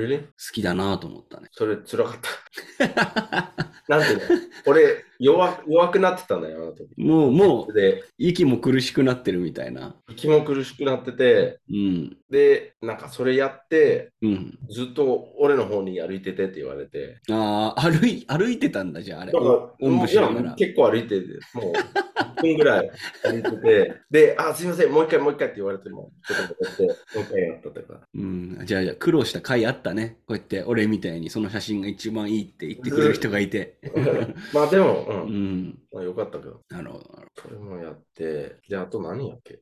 [0.54, 1.50] きだなぁと思ったね。
[1.52, 2.16] それ辛かっ
[2.88, 3.54] た。
[3.90, 4.24] なんていうの？
[4.68, 6.90] 俺弱、弱くなってたんだよ、あの時。
[6.98, 9.96] もう、もう、で、息も苦しくなってるみたいな。
[10.10, 12.18] 息も苦しくなってて、うん。
[12.32, 14.58] で、なんかそれやって、うん。
[14.70, 17.20] ずっと俺の方に歩いててって言われて。
[17.30, 19.32] ああ、歩い、歩いてたんだ、じゃあ、あれ。
[19.32, 20.56] だからおんぶしながら。
[20.56, 21.76] 結構歩いてて、もう1
[22.42, 22.92] 分ぐらい
[23.24, 28.08] 歩いてて、で、あ、すいません、もう一回、もう一回って言われても、ちょっと待って、もう一回やったとか。
[28.14, 28.62] うん。
[28.66, 30.18] じゃあ、じゃあ苦労した回あったね。
[30.28, 33.78] こうやって、俺みたいにその写真が一番いいって言ってくれる人がいて。
[34.54, 35.80] まあでも、ううん、ん。
[35.94, 39.60] まあ、よかったけど、なるほど、なるそれもやって、で、あと何やっけ？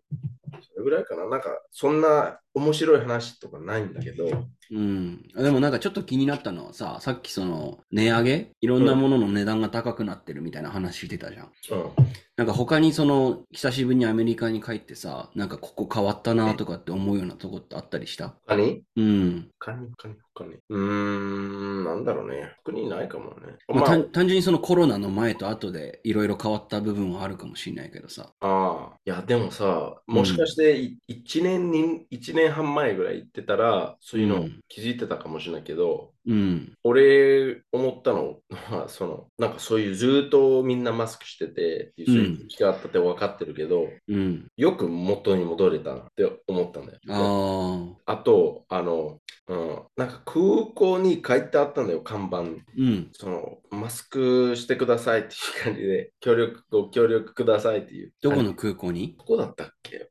[0.61, 1.27] それぐらいかな？
[1.27, 4.47] なんか、そんな面白い話とかないんだけど、ほど。
[4.71, 5.23] うん。
[5.35, 8.51] でもなんかちょっと気になったのはさ、さっきその、値上げ？
[8.61, 11.45] いろんなものの値段が高くなってるみたいな話してたじゃん。
[11.45, 11.51] うん。
[12.37, 18.35] なんか他にその、久しぶりにアメリカに帰ってさ、なんかここ変わったなとかって思うようなとこってあったりした？
[18.45, 19.49] 他にうん。
[19.59, 22.54] 他に他に他にうーん、なんだろうね。
[22.63, 23.58] 特にないかもね。
[23.67, 28.32] まあ、まあ、単単純にそのコロナの前と後でいろいろ変わった部分はあるかもしれないけどさ。
[28.39, 36.73] ああ、いや、でもさ、もしかしてい1年に、一年半前ぐらい行ってたら、そういうのうん気づいてたかもしれないけど、うん。
[36.84, 44.47] 俺思ったのは、 その、なんかそういうずっとみんなマスクしてて、そういう時期があったって分かってるけど、うん。
[44.58, 46.99] よく元に戻れたなって思ったんだよ。
[48.05, 52.41] あと、あの、うん、なんか空港に書いてあったんだよ、看板。
[52.41, 53.10] うん。
[53.13, 58.13] その、マスクしてくださいっていう感じで、協力、ご協力くださいっていう。
[58.21, 59.15] どこの空港に？
[59.17, 59.97] どこだったっけ？
[59.97, 60.08] 俺、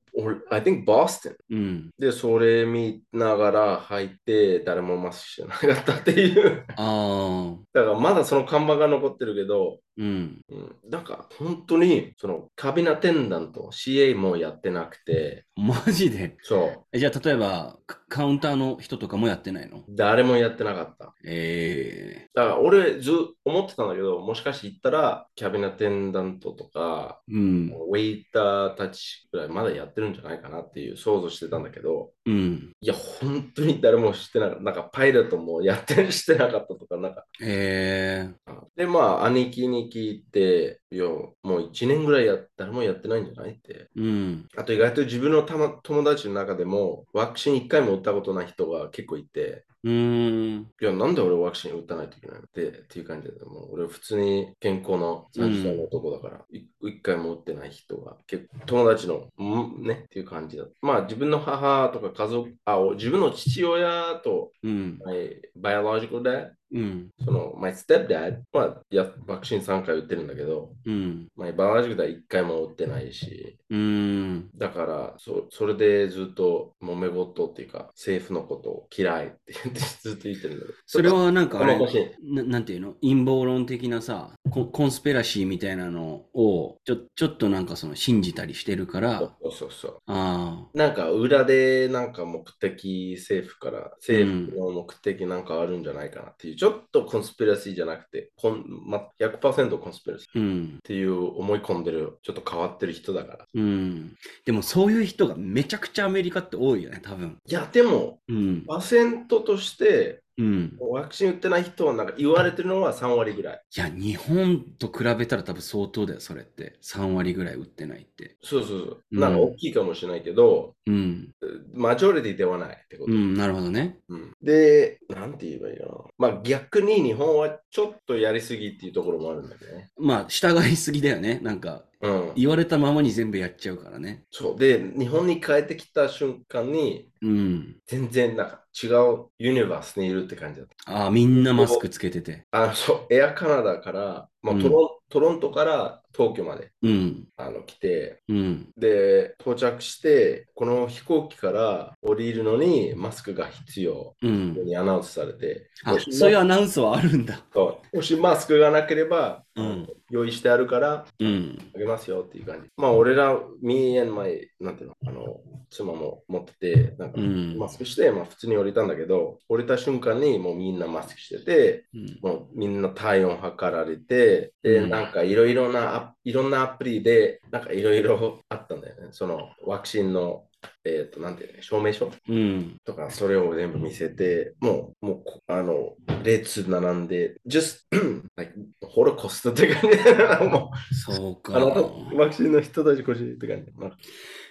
[0.51, 1.37] I think Boston。
[1.51, 1.91] うん。
[1.99, 6.65] で、それ見ながら入って、誰もマスクしてなかったっていう。
[6.77, 7.57] ああ。
[7.73, 10.41] だからまだその看板が残ってるけど、うん。
[10.49, 16.37] うん、なんか本当に、そのカビナテンダント、CA もやってなくて、マジで？
[16.43, 19.85] そう、えじゃあ例えばカカウンターの人とかもやってないの？
[19.91, 21.13] 誰もやってなかった。
[21.25, 23.11] えだから俺ず
[23.45, 27.73] 思ってたんだけど、もしかして行ったら、キャビナテンダントとか、えうん。
[27.91, 32.73] ウェイターたちぐらいまだやってるんじゃないかなっていう想像してたんだけど、うん。
[32.81, 34.63] いや、本当に誰もしてなかった。
[34.63, 37.25] なんかパイロットもやってしてなかったとか、なんか。
[37.43, 43.89] ええで、まあ、兄貴に聞いて、いや、もう1年ぐらいや誰もやってないんじゃないって。
[43.97, 44.49] うん。
[44.57, 50.63] あと意外と自分のたま友達の中でも、ワクチン1回も打ったことない人が結構いて、うーん。
[50.81, 60.65] いや、なんで俺ワクチン打たないといけないのってっていう感じで、もう俺普通に健康の30歳の男だから、い一回も打ってない人が結構友達の、んねっていう感じだ。
[60.83, 64.99] まあ自分の母とか家族、あ、お自分の父親と、うん。
[65.05, 67.09] my biological dad、うん。
[67.25, 71.29] その my stepdad はやワクチン3回打ってるんだけど、うん。
[71.37, 74.51] my biological dad 1回も打ってないし、うーん。
[74.57, 80.79] だからそ、それでずっと揉め事っていうか、政府のことを嫌いって言ってずっと言ってるんだけど。
[80.87, 81.79] それはなんかあれ
[82.23, 82.95] な、なんていうの？
[83.03, 89.99] 陰謀論的なさコ、コンスペラシーみたいなのをちょちょっとなんかその信じたりしてるから、そうそうそう。
[90.07, 100.79] ああ、なんか裏でなんか目的政府から政府の目的なんかあるんじゃないかなっていう、ちょっとコンスピラシーじゃなくて、こんま、100%コンスピラシーっうん。
[100.83, 103.47] ていう思い込んでる、ちょっと変わってる人だから。
[103.55, 104.15] うん。
[104.45, 107.39] でもそういう人がめちゃくちゃアメリカって多いよね、多分。
[107.47, 108.65] いや、でも、うん。
[108.67, 110.77] パーセントとして、うん。
[110.81, 113.63] ワクチン打ってない人はなんか言われてるのは3割ぐらい。
[113.77, 116.79] いや、日本と比べたら多分相当だよ、それって。
[116.83, 118.37] 3割ぐらい売ってないって。
[118.43, 119.03] そうそうそう。
[119.13, 121.31] うんなんか大きいかもしれないけど、うん。
[121.75, 123.13] マジョリティではないってこと。
[123.13, 123.99] うん、なるほどね。
[124.09, 125.93] うんで、なんて言えばいいかな。
[126.17, 129.91] まあ逆に日本はちょっとやりすぎっていうところもあるんだけどね。
[129.99, 131.41] まあ、従いすぎだよね。
[131.43, 132.33] なんか、うん。
[132.37, 134.25] 言われたままに全部やっちゃうからね。
[134.31, 134.59] そう。
[134.59, 137.81] で、日本に帰ってきた瞬間に、うん。
[137.87, 140.93] 全然なんか違うユニバースにいるって感じだった。
[140.93, 142.47] ああ、みんなマスクつけてて。
[142.51, 147.29] あの、そう、エアカナダから、まあうんトロントロントから東京までうん。
[147.37, 148.69] あの来て、うん。
[148.77, 154.55] で、到着して、この飛行機から降りるのにマスクが必要うん。
[154.65, 157.41] にアナウンスされて、あもしそういうアナウンスはあるんだ。
[157.55, 161.59] もしマスクがなければ、うん用意してあるからうん。
[161.75, 162.71] あげますよっていう感じ。
[162.79, 179.09] まあ、俺ら、me and my、なんていうの、あの、妻も持ってて、なんか、うんマスクして、まあ、普通に降りたんだけど、降りた瞬間にもうみんなマスクしてて、うんもうみんな体温測られて、で、うんなんかいろいろなア、いろんなアプリで、なんかいろいろあったんだよね。
[179.13, 180.45] その、ワクチンの、
[180.85, 182.77] えっ、と、なんていうの、証明書うん。
[182.85, 185.95] とか、それを全部見せて、もう、もうこ、あの、
[186.25, 187.85] 列並んで、just,
[188.37, 191.81] like, ホロコストって感じもそうう、あの、か。
[192.15, 193.73] ワクチンの人たち腰って感じ。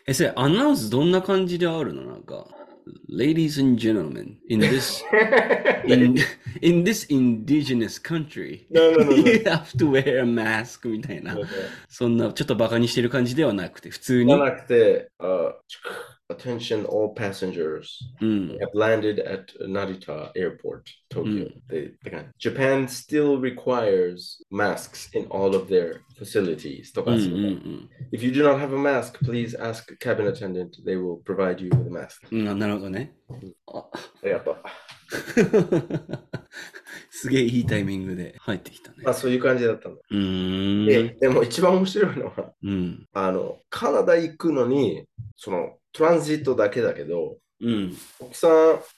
[0.07, 2.03] え、それアナウンスどんな感じであるの？
[2.03, 2.47] なんか、
[3.09, 5.03] Ladies and gentlemen, in this,
[5.85, 6.17] in,
[6.61, 11.37] in this indigenous country, No, no, no, you have to wear a mask みたいな。
[11.89, 14.37] そんな、ちょっとバカにしてる感じではなくて、普通に。
[14.37, 15.53] なくて、uh,
[16.28, 17.84] attention all passengers
[18.20, 18.58] うん。
[18.60, 21.24] have landed at Narita Airport, Tokyo.
[21.24, 27.90] うんでてか Japan still requires masks in all of their facilities とか、うんうんうん。
[28.12, 30.82] If you do not have a mask, please ask cabin attendant.
[30.84, 32.26] They will provide you with a mask.
[32.30, 33.14] うん、なるほどね。
[33.66, 34.56] あありがとう。
[37.10, 39.10] すげえいいタイミングで入ってきたねま。
[39.10, 40.00] あそういう感じだったんだ。
[40.10, 40.86] うーん。
[40.86, 43.06] ででも一番面白いのは、うん。
[43.12, 45.04] あの、カナダ行くのに、
[45.36, 47.97] その トランジットだけだけど、うん。
[48.19, 48.51] 奥さん、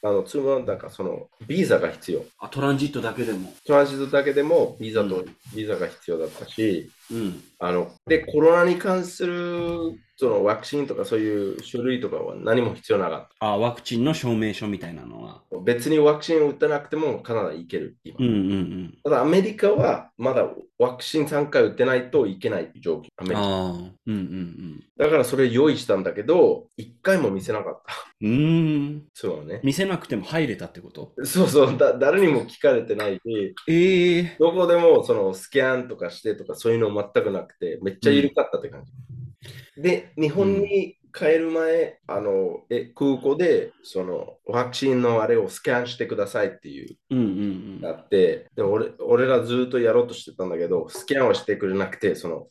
[0.03, 2.25] あの、妻なんかその、ビザが必要。
[2.39, 3.53] あ、トランジットだけでも。
[3.65, 7.43] トランジットだけでもビザと、うんビザが必要だったし、うん。
[7.59, 15.43] あの、で、コロナに関する、そのワクチンとかそういう書類とかは何も必要なかっあ、ワクチンの証明書みたいなのは。
[15.49, 15.57] た。
[15.59, 18.17] 別にワクチンを打ってなくてもカナダ行ける、今。
[18.19, 18.97] うんうんうん。
[19.01, 23.07] ただアメリカはまだワクチン3回打ってないといけない状況。
[23.15, 23.71] アメリカああ。
[23.71, 27.93] うんうんだからそれ用意したんだけど、1回も見せなかった。
[28.19, 28.29] うん。
[28.29, 29.03] うーん。
[29.13, 29.61] そうね。
[29.63, 31.13] 見せなくても入れたってこと？
[31.23, 38.91] そうそうだ、誰にも聞かれてないし、ええどこでもそのスキャンとかしてとかそういうの全くなくて、めっちゃ緩かったって感じ。
[39.81, 52.47] で、日本に帰る前、あのえ空港でそのワクチンのあれをスキャンしてくださいっていううんうんあって、で俺俺らずっとやろうとしてたんだけど、スキャンはしてくれなくて、その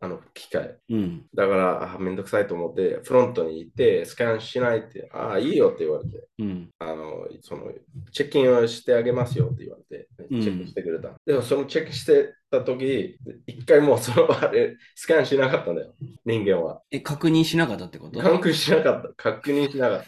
[0.00, 0.76] あの機械。
[0.88, 0.98] うん。
[0.98, 1.26] うん。
[1.34, 6.70] だから、あめんどくさいと思って、フロントに行って、スキャンしないって、ああ、いいよって言われて、うん。
[6.78, 7.72] あの、その、
[8.12, 11.14] チェックインをしてあげますよって言われて、うんチェックしてくれた。
[11.26, 16.82] でも、そのチェックしてた時、一回もその、あれ、スキャンしなかったんだよ、人間は。
[16.90, 18.20] え、確認しなかったってこと？
[18.20, 19.08] 確認しなかった。
[19.16, 20.06] 確認しなかった。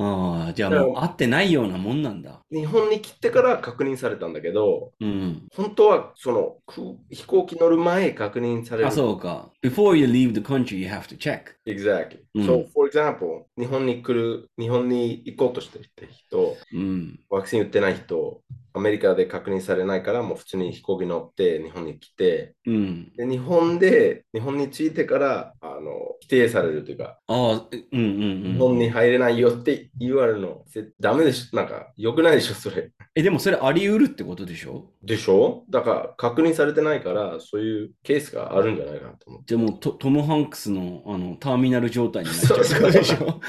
[0.00, 2.40] ああ、じゃあもう会ってないようなもんなんだ。
[2.50, 5.48] 日本に来てから確認されたんだけど、うん。
[5.54, 8.88] 本当は、その、空飛行機乗る前確認される。
[8.88, 9.50] あ、そうか。
[9.62, 11.56] Before you leave the country, you have to check.
[11.66, 12.20] Exactly.
[12.34, 17.18] うん So, for example, 日本に来る、日本に行こうとしてる人、うん。
[17.28, 18.40] ワクチン打ってない人、
[18.74, 23.12] アメリカで確認されないから、もう普通に飛行機乗って日本に来て、うん。
[23.16, 28.52] で日本で、日本に着いてから、あの、否定されるというか、ああ、うんうんうん。
[28.52, 31.56] 日本に入れないよって言われるの、ぜダメでしょ。
[31.56, 32.90] なんか、良くないでしょ、それ。
[33.14, 34.90] え、でもそれあり得るってことでしょ？
[35.02, 35.64] でしょ？
[35.70, 39.54] だから、確認されてないから、そういうケースがあるんじゃないかなと思って。
[39.56, 42.54] でもトトム・ハンクスのあのターミナル状態になっちゃ
[42.88, 43.40] うでしょ？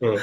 [0.00, 0.16] うん。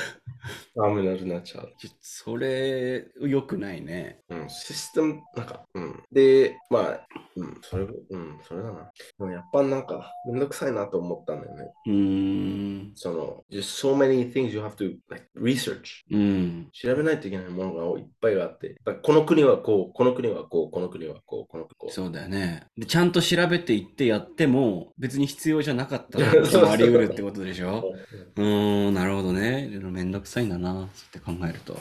[0.75, 1.69] ターミナルになっちゃう。
[2.01, 4.21] それ、良くないね。
[4.29, 6.03] うん、システム、なんか、うん。
[6.11, 8.91] で、まあ、うん、それ、うん、それだな。
[9.19, 11.73] でもやっぱなんか、めんどくさいなと思ったんだよね。
[11.85, 12.91] うーん。
[12.95, 16.03] その、just so many things you have to like research.
[16.11, 16.69] うん。
[16.71, 21.91] 調べないといけないものがいっぱいあって、この国はこう、この国はこう、この国はこう、この国はこう。
[21.91, 22.67] そうだよね。
[22.77, 27.83] で、ちゃんと調べていってやっても、別に必要じゃなかったらあり得るってことでしょ？
[28.37, 29.69] うーん、なるほどね。
[29.91, 30.71] めんどくさいんだな。
[30.71, 31.77] そうやって考えると。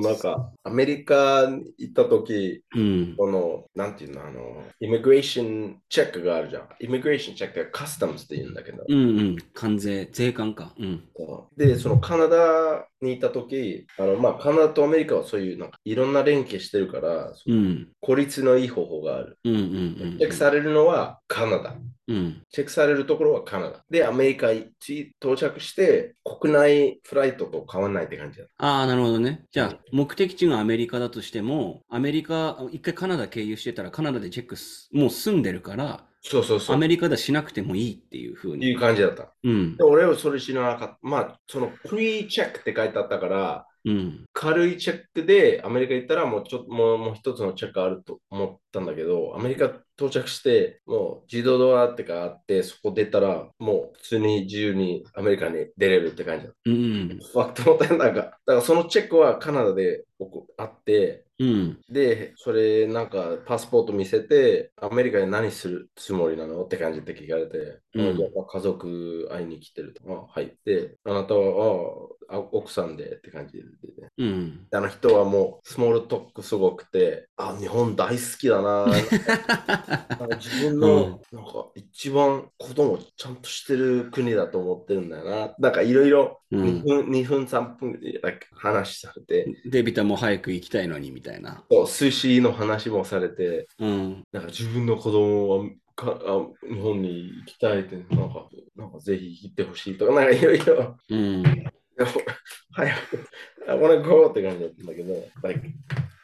[0.00, 3.14] なんか、アメリカに行った時、うん。
[3.16, 6.68] この、なんていうの、あの、イミグレーションチェックがあるじゃん。
[6.80, 8.84] イミグレーションチェックってカスタムズって言うんだけど。
[8.88, 9.36] うんうん。
[9.54, 10.74] 関税、税関か。
[10.78, 11.02] うん。
[11.56, 17.88] で、そのカナダにいた時、あの、まあ、カナダとアメリカはそういう、なんか、いろんな連携してるから、うん。
[18.00, 19.38] 効率のいい方法がある。
[19.44, 19.64] うんうんう
[20.14, 20.18] ん。
[20.18, 21.76] チェックされるのはカナダ。
[22.08, 22.42] うん。
[22.50, 23.84] チェックされるところはカナダ。
[23.90, 24.70] で、アメリカに
[25.20, 28.46] 到着して、国内フライトと変わらないって感じだ。
[28.58, 29.44] ああ、なるほどね。
[29.50, 36.76] じゃあ、目的地がアメリカだとしても、アメリカ、一回カナダ経由してたら、カナダでチェックす、もう住んでるから、そうそうそう。
[36.76, 38.66] アメリカでしなくてもいいっていう風に。
[38.66, 39.32] いう感じだった。
[39.44, 39.84] うんで。
[39.84, 40.98] 俺はそれ知らなかった。
[41.02, 44.24] まあ、そのプリチェックって書いてあったから、うん。
[44.32, 57.18] 軽いチェックでアメリカ行ったらもうちょっともうもう一つのチェックあると思ったんだけど、アメリカ到着して、もう自動ドアってかあって、そこ出たら、もう普通に自由にアメリカに出れるって感じだっうん。
[57.18, 57.26] た。
[57.28, 60.04] ファクトの点なんか、だからそのチェックはカナダで
[60.58, 61.78] あって、うん。
[61.88, 68.16] で、それなんかパスポート見せて、アメリカで何するつもりなのって感じで聞かれて、うん
[68.48, 70.02] 家族会いに来てると。
[70.10, 70.56] あはい。
[70.64, 74.08] で、あなたはああ奥さんでって感じで、ね。
[74.18, 74.66] うん。
[74.72, 78.86] あの人はもうスモールトークすごくて、あ、日本大好きだな。
[80.38, 85.54] 自分の、なんか一番子供ちゃんとしてる国だと思ってるんだよな。
[85.58, 88.20] なんかいろいろうん2分、2分3分で
[88.52, 91.64] 話されて、デビタも早く行きたいのにみたいな。
[91.70, 94.24] そう寿司の話もされて、うん。
[94.32, 101.42] なんか自分の子供はかあ日本に行きたいって、なんか、なんかぜひ行ってほしいとか、なんかいろいろ、うん。
[102.72, 103.26] 早く、
[103.66, 105.60] I wanna go って感じだったんだけど、like,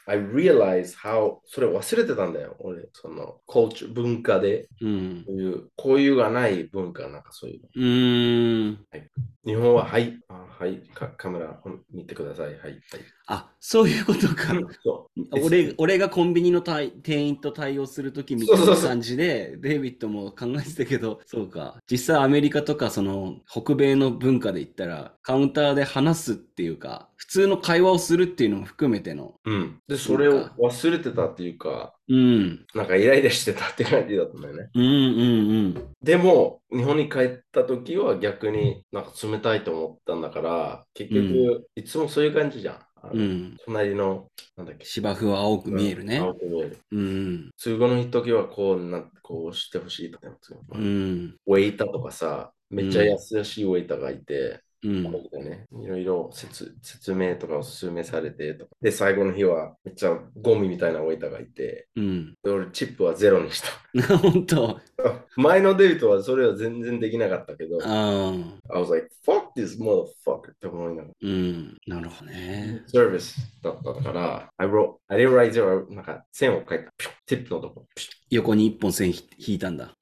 [0.06, 5.24] I realize how それ忘れてたんだよ、俺、その、culture 文化で、うん。
[5.26, 7.68] こういう、こういうがない文化、なんかそういうの。
[7.74, 8.86] うーん。
[9.44, 11.58] 日本は、はい、あはいカ、カメラ
[11.92, 12.80] 見てください、はい、はい。
[13.26, 14.54] あ、そういうことか。
[14.84, 21.80] そう 俺俺がコンビニの対店員と対応するときみたいな感じで、デイビッドも考えてたけど、そうか。
[21.90, 29.34] 実際アメリカとかその北米の文化で言ったら、カウンターで話すっていうか、普通の会話をするっていうのも含めての。
[29.44, 29.80] うん。
[29.88, 32.66] で、それを忘れてたっていうか、うん。
[32.74, 34.70] なんかイライラしてたって感じだったんだよね。
[34.74, 35.94] うんうんうん。
[36.02, 42.78] でも、日本に帰った時は逆になんか冷たいと思ったんだから、結局、いつもそういう感じじゃん。
[43.12, 43.56] うん。
[43.64, 44.84] 隣の、なんだっけ。
[44.84, 46.18] 芝生は青く見えるね。
[46.18, 46.78] 青く見える。
[46.90, 47.50] うん。
[47.56, 50.28] 通語の時はこうな、こうしてほしいとか、
[50.74, 51.36] うん。
[51.46, 55.02] ウェイターとかさ、めっちゃ優しいウェイターがいて、うん。
[55.44, 58.70] ね、いろいろ説説明とかおすすめされてとか。
[58.80, 62.34] で、最後の日はめっちゃゴミみたいなウェイターがいて、うん。
[62.42, 63.68] で俺チップはゼロにした。
[64.18, 64.80] 本当。
[65.36, 68.32] 前のデートはそれは全然できなかったけど、あ
[68.68, 68.76] あ。
[68.76, 71.14] I was like, fuck this motherfucker って思いながら。
[71.20, 71.78] うん。
[71.86, 72.82] なるほどね。
[72.86, 76.92] サービスだったから、I wrote, I didn't write zero, なんか線を書いた。
[76.96, 77.86] ピュッティップのとこ。
[77.94, 79.94] ピュッ横に一本線ひ引いたんだ。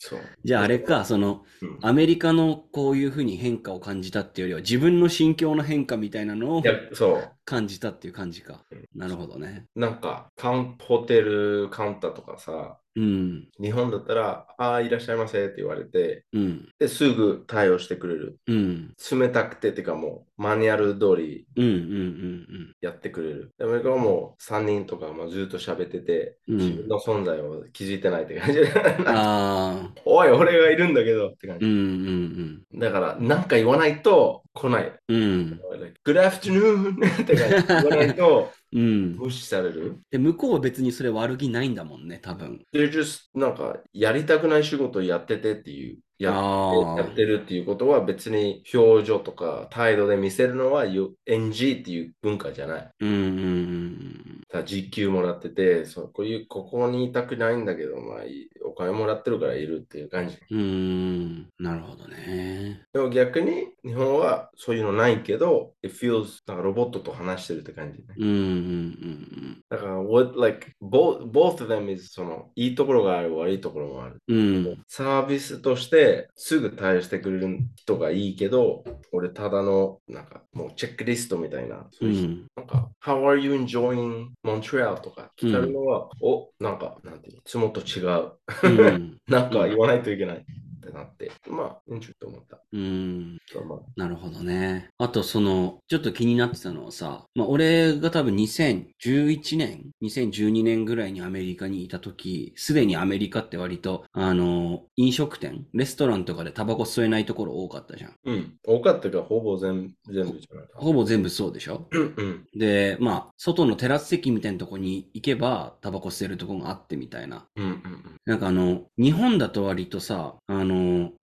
[0.44, 7.30] じゃああれか、その、うんアメリカのこういうふうに変化を感じたっていうよりは、自分の心境の変化みたいなのをいや、そう。
[7.50, 8.64] 感じたっていう感じか。
[8.94, 9.64] なるほどね。
[9.74, 13.48] なんか、カウンホテルカウンターとかさ、うん。
[13.60, 16.68] 日本だったら、ああ、いらっしゃいませって言われて、うん。
[16.78, 18.38] で、すぐ対応してくれる。
[18.46, 18.94] うん。
[19.10, 21.64] 冷たくてっていうかもう、マニュアル通りうん。
[21.64, 22.74] うん。
[22.80, 23.52] やってくれる。
[23.58, 26.60] でアメリカはもう3人とかもずっと喋ってて、うん。
[26.60, 26.66] うん。
[26.66, 28.60] 自分の存在を気づいてないって感じ。
[29.06, 29.92] ああ。
[30.04, 31.66] おい、俺がいるんだけどって感じ。
[31.66, 32.64] うん。
[32.72, 32.78] うん。
[32.78, 34.92] だから、なんか言わないと来ない。
[35.08, 35.60] うん。
[36.04, 37.04] Good afternoon!
[37.22, 39.16] って言わないとうん。
[39.16, 39.98] 無視される。
[40.10, 42.64] で、向こうは別にそれ悪気ないんだもんね、多分。
[42.72, 45.98] They're just なんかやりたくない仕事をやっててっていう。
[46.20, 52.90] ややってるっていうことは別に表情とか態度で見せるのはよ NG っていう文化じゃない。
[53.00, 53.08] うん。
[53.08, 54.40] うん。
[54.50, 60.36] ただ時給もらっててそうこういうここにいたくないんだけど、まあ、いいお金もらってるからいるっていう感じ。
[60.50, 61.48] うーん。
[61.58, 62.82] なるほどね。
[62.92, 68.06] でも逆に日本はそういうのないけど、it feels なんかロボットと話してるって感じね。
[68.16, 74.20] うんうんうんだから、what, like, both, both of them is その、いいところがある、悪いところもある。
[74.26, 74.38] うん。
[74.38, 74.84] うん。
[74.88, 82.46] サービスとしてすぐ対応してくれる人がいいけど、俺ただの、なんかもうチェックリストみたいな、そうん。
[82.56, 85.00] なんか、How are you enjoying Montreal?
[85.00, 88.32] とか聞かれるのは、お、なんか、なんていうのいつもと違う。
[88.62, 89.16] うん。
[89.28, 90.44] なんか言わないといけない
[90.90, 92.58] ってなって、まあ、いいんちゅうと思った。
[92.72, 93.38] うん。
[93.68, 94.90] まあ、なるほどね。
[94.98, 108.14] あと、その、ちょっと気になってたのはさ、まあ、俺が多分2011年、2012年ぐらいにアメリカにいた時、すでにアメリカって割と、あの、飲食店、レストランとかでタバコ吸えないところ多かったじゃん。
[108.24, 108.54] うん。
[108.66, 110.72] 多かったか、ほぼ全全部じゃないか。
[110.74, 111.86] ほぼ全部そうでしょ？
[111.90, 112.46] うんうん。
[112.58, 117.46] で、まあ、外のテラス席みたいなとこに行けば、タバコ吸えるとこがあってみたいな。
[117.56, 117.80] うんうん
[118.26, 120.74] なんかあの、日本だと割とさ、あの、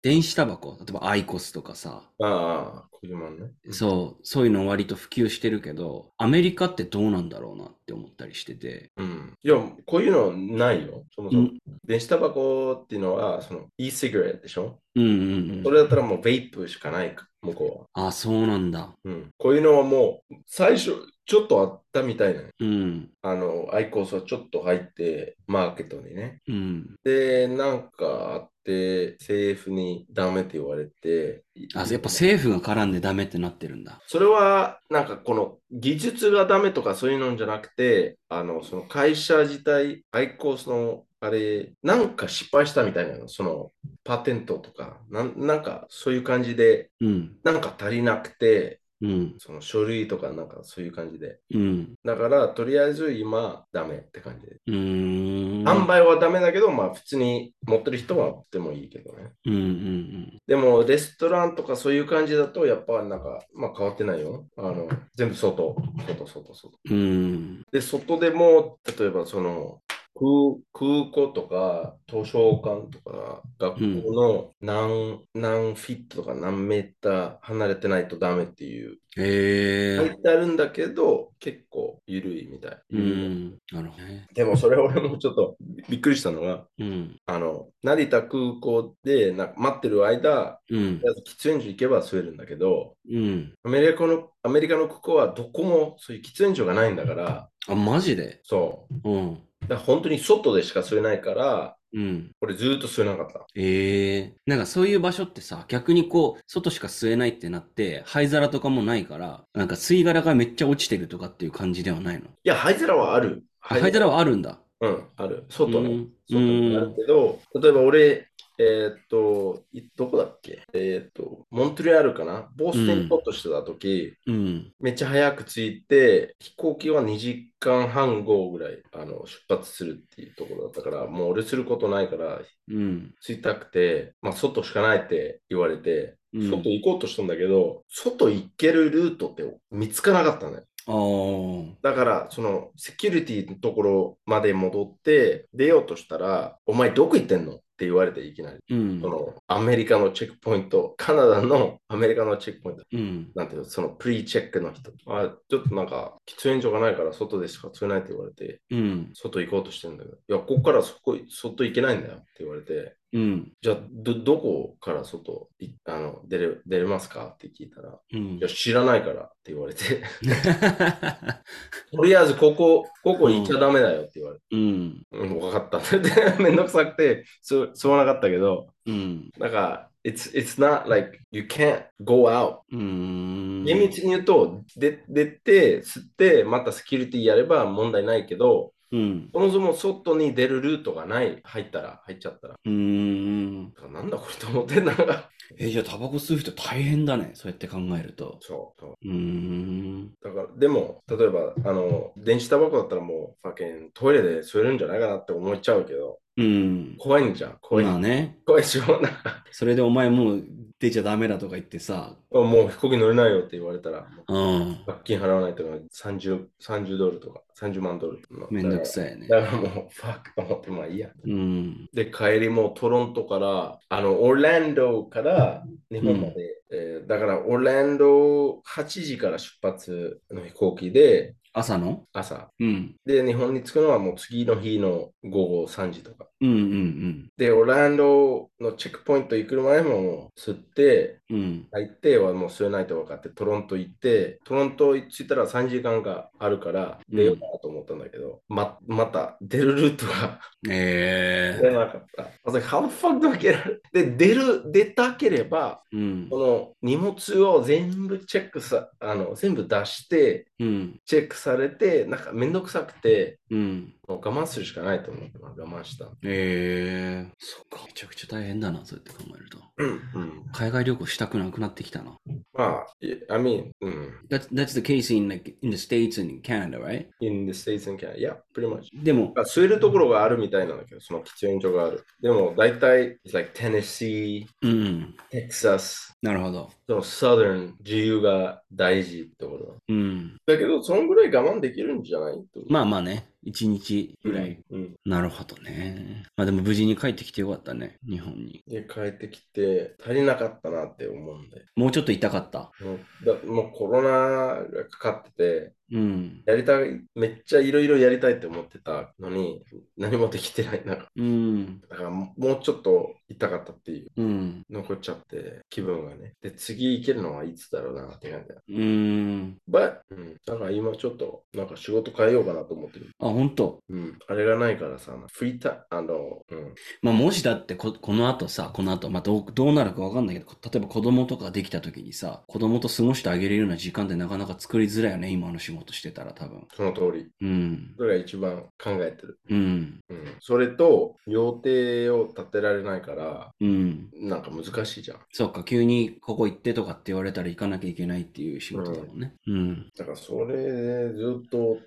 [0.02, 2.28] 電子タバコ、例えばアイコスとかさ、うん。
[2.28, 3.52] ああ、こういうもんね。
[3.72, 8.92] そう、そういうの割と普及してるけど、アメリカってどうなんだろうなって思ったりしてて。
[8.98, 9.34] うん。
[9.42, 11.06] いや、こういうのないよ。
[11.16, 11.48] そもそうも。
[11.48, 14.80] ん、電子タバコっていうのは、その e-cigarette でしょ？
[14.96, 15.64] うんうんうん。
[15.64, 18.08] それだったらもうベイプしかないか、向こうは。
[18.08, 18.94] あ、そうなんだ。
[19.06, 19.30] うん。
[19.38, 20.94] こういうのはもう、最初、
[21.26, 22.50] ちょっとあったみたいなね。
[22.60, 26.42] うん、あの、アイコスはちょっと入って、マーケットにね。
[26.48, 26.96] うん。
[27.04, 31.44] で、なんかあって、政府にダメって言われて。
[31.76, 34.00] あ、やっぱ政府が絡んでダメってなってるんだ。
[34.08, 43.72] それは、なんかこの技術がダメとかそういうのじゃなくて、あの、その会社自体、アイコスの、あれ、なんか失敗したみたいなの、その
[44.04, 51.40] パテントとか、なんなんかそういう感じで、うん、なんか足りなくて、うん、その書類とかなんかそういう感じで。
[51.54, 51.94] うん。
[52.04, 54.58] だから、とりあえず今、ダメって感じで。
[54.66, 55.64] うーん。
[55.64, 59.32] 販売はダメだけど、まあ普通に持ってる人は売ってもいいけどね。
[59.46, 64.48] うんうんでも、レストランとかそういう感じだと、やっぱなんか、まあ変わってないよ。
[64.58, 65.76] あの、 全部外、
[66.08, 66.80] 外、外、外。
[66.90, 66.98] うん。
[66.98, 67.64] うん。
[67.72, 69.82] で、外でも、例えばその、
[70.20, 79.98] 空空港とか図書館とか学校の何,、何フィットとか何メーター離れてないとダメっていうへえ。
[79.98, 82.78] 書いてあるんだけど結構緩いみたい。
[82.92, 83.58] うん。
[83.72, 84.28] なるほどね。
[84.34, 85.56] でもそれ俺もちょっと
[85.90, 87.20] びっくりしたのがうん。
[87.26, 91.02] あの成田空港でな待ってる間うん
[91.38, 93.54] 喫煙所行けば吸えるんだけどうん。
[93.64, 98.40] アメリカのアメリカの空港はどこもそういう喫煙所がないんだからあ、マジで？
[98.44, 99.38] そううん。
[99.68, 102.32] だ本当に外でしか吸えないからうん。
[102.42, 103.46] 俺ずーっと吸えなかった。
[103.56, 112.26] ええなんかそういう場所ってさ、逆にこう、外しか吸えないってなって、灰皿とかもないから、なんか吸い殻がめっちゃ落ちてるとかっていう感じではないの？
[112.26, 113.44] いや、灰皿はある。
[113.62, 114.60] あ灰皿はあるんだ。
[114.82, 115.46] うん、ある。
[115.50, 116.12] 外ねうん。
[116.30, 118.28] 外にあるけど、例えば俺、
[118.60, 120.64] えーっと、いどこだっけ？
[120.74, 122.50] えーっと、モントリアールかな？
[122.56, 124.74] ボストンにポッとしてた時、うん。
[124.80, 133.14] めっちゃ早く着いて、飛行機は2時間半後ぐらいあの出発するっていうところだったから、もう俺することないから、うん。
[133.22, 140.64] 着いたくて、まあ、外しかないって言われて、うん外行こうとしたんだけど、外行けるルートって見つからなかったね。
[140.88, 141.78] ああ。
[141.82, 147.60] だから、その、セキュリティのところまで戻って、出ようとしたら、お前どこ行ってんの？
[147.78, 148.58] って言われていきなり。
[148.72, 149.08] うんそ。
[149.08, 153.32] の、アメリカのチェックポイント、カナダのアメリカのチェックポイント、うん。
[153.36, 154.92] なんていうの、そのプリチェックの人。
[155.06, 159.12] あ、ちょっとなんか、喫煙所がないから外でしか吸えないって言われて、うん。
[159.14, 163.54] 外行こうとしてんだけど、いや、ここからそこ、外行けないんだよって言われて、うん。
[163.62, 167.28] じゃあ、ど、どこから外いあの出れ、出れますか？
[167.28, 168.48] って聞いたら、うんいや、。
[168.48, 170.04] 知らないからって言われて、
[171.96, 175.04] とりあえずここ、ここ行っちゃダメだよって言われて、うん。
[175.12, 175.80] うん、分かった
[176.44, 179.30] めんどくさくて、そう、吸わなかったけど、うん。
[179.38, 182.60] なんか、it's, it's not like you can't go out.
[182.72, 183.64] うん。
[183.66, 189.30] 厳密に言うと、で出て、吸って、またセキュリティやれば問題ないけど、うん。
[189.34, 192.56] そもそも外に出るルートがない、入ったら、入っちゃったら。
[192.64, 193.74] うん。
[193.92, 195.30] なんだこれと思ってんだから。
[195.58, 197.32] え、じゃあタバコ吸う人大変だね。
[197.34, 198.38] そうやって考えると。
[198.42, 198.94] そうそう。
[199.02, 200.14] うーん。
[200.22, 206.96] だから、でも、例えば、あの、電子タバコだったらもう、ファケントイレで吸えるんじゃないかなって思っちゃうけど、うん。
[207.00, 207.58] 怖いんじゃん。
[207.62, 207.86] 怖い。
[207.86, 208.38] まあね。
[208.46, 209.02] 怖いでしょ。
[209.02, 210.44] なんかそれでお前もう
[210.80, 212.16] 出ちゃダメだとか言ってさ。
[212.32, 214.84] もう飛行機乗れないよって言われたら、もううん。
[214.86, 218.48] 罰金払わないとか30、30ドルとか30万ドルの。
[218.52, 219.28] めんどくさいね。
[219.28, 221.10] だからもう、ファックと思って、まあいいや。
[221.26, 221.90] うん。
[221.94, 226.36] で、帰りもトロントから、あの、オーランドから日本まで、
[226.70, 232.04] えーだから、オーランド8時から出発の飛行機で、朝の？
[232.14, 232.50] 朝。
[232.60, 232.96] うん。
[233.06, 236.28] で、日本に着くのはもう次の日の午後3時とか。
[236.40, 241.38] うんうんで、オーランドのチェックポイント行く前ももう吸って、うん。
[241.38, 241.68] うん。
[241.72, 250.40] 入ってはもう吸えないと分かって、トロント行って、トロント着いたら3時間があるから出ようかなと思ったんだけど、ままた出るルートが
[250.70, 252.24] え出なかった。
[252.24, 253.80] I was like, how the fuck do I get?
[253.92, 255.98] で、出る、出たければ、ー。
[255.98, 256.38] うんこ。
[256.40, 261.00] の荷物を全部チェックさ、あの、全部出して、うん。
[261.06, 263.97] チェックさされて、なんかめんどくさくて、うん。
[264.08, 266.10] 我慢するしかないと思って、まあ我慢した。
[266.24, 267.34] えー。
[267.38, 267.86] そっか。
[267.86, 269.60] めちゃくちゃ大変だな、そうやって考えると。
[269.78, 269.86] う
[270.20, 270.46] ん。
[270.54, 272.18] 海外旅行したくなくなってきたな。
[272.54, 274.14] まあ、い I mean, うん。
[274.30, 277.08] That's, that's the case in, like, in the States and in Canada, right?
[277.20, 278.18] in the States and Canada.
[278.20, 278.88] Yeah, pretty much.
[279.04, 282.06] でも、あ吸えるところがあるみたいなんだけど、その喫煙所がある。
[282.22, 285.16] でも、大体、it's like Tennessee, うん。
[285.32, 286.72] Texas, なるほど。
[286.88, 289.76] その Southern 自由が大事ってところ。
[289.88, 290.38] うん。
[290.46, 292.38] だけど、そのぐらい我慢できるんじゃない？
[292.70, 293.28] まあまあね。
[293.48, 294.60] 一日ぐらい。
[294.70, 294.96] うん。
[295.06, 296.26] なるほどね。
[296.36, 297.98] まあでも無事に帰ってきてよかったね。
[298.08, 298.62] 日本に。
[298.68, 301.64] で、帰ってきて、足りなかったなって思うんで。
[301.76, 302.72] もうちょっと痛かった？
[302.82, 306.44] もうだもうコロナがかかってて、うん。
[306.46, 309.64] やりたい、めっちゃいろいろやりたいって思ってたのに、
[309.98, 310.86] 何もできてない。
[310.86, 311.80] なうん。
[311.82, 314.12] だからもうちょっと痛かったっていう。
[314.18, 314.64] うん。
[314.70, 316.34] 残っちゃって、気分がね。
[316.42, 318.56] で、次行けるのはいつだろうなって感じだ。
[318.68, 319.58] うん。
[319.70, 323.12] But、うん、だから今ちょっと、なんか仕事変えようかなと思ってる。
[323.20, 323.80] あ、本当？
[323.90, 324.18] うん。
[324.28, 326.74] あれがないからさ、フリータあの、うん。
[327.02, 336.68] まあもしだってここの後さ、この後、まあどうどうなるかわかんないけど、例えば子供とかできた時にさ、子供と過ごしてあげれるような時間ってなかなか作りづらいよね、今の仕事してたら多分。
[336.76, 337.28] その通り。
[337.42, 337.94] うん。
[337.98, 339.40] それが一番考えてる。
[339.50, 340.00] うん。
[340.10, 340.36] うん。
[340.40, 344.10] それと、予定を立てられないから、うん。
[344.14, 345.20] なんか難しいじゃん。
[345.32, 349.34] そっか、急にここ行ってとかって言われたら行かなきゃいけないっていう仕事だもんね。
[349.48, 349.90] うん。
[349.98, 351.80] だからそれでずっと、はい、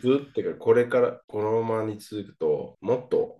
[0.00, 3.38] ずっとか、これからこのままに続くと、もっと、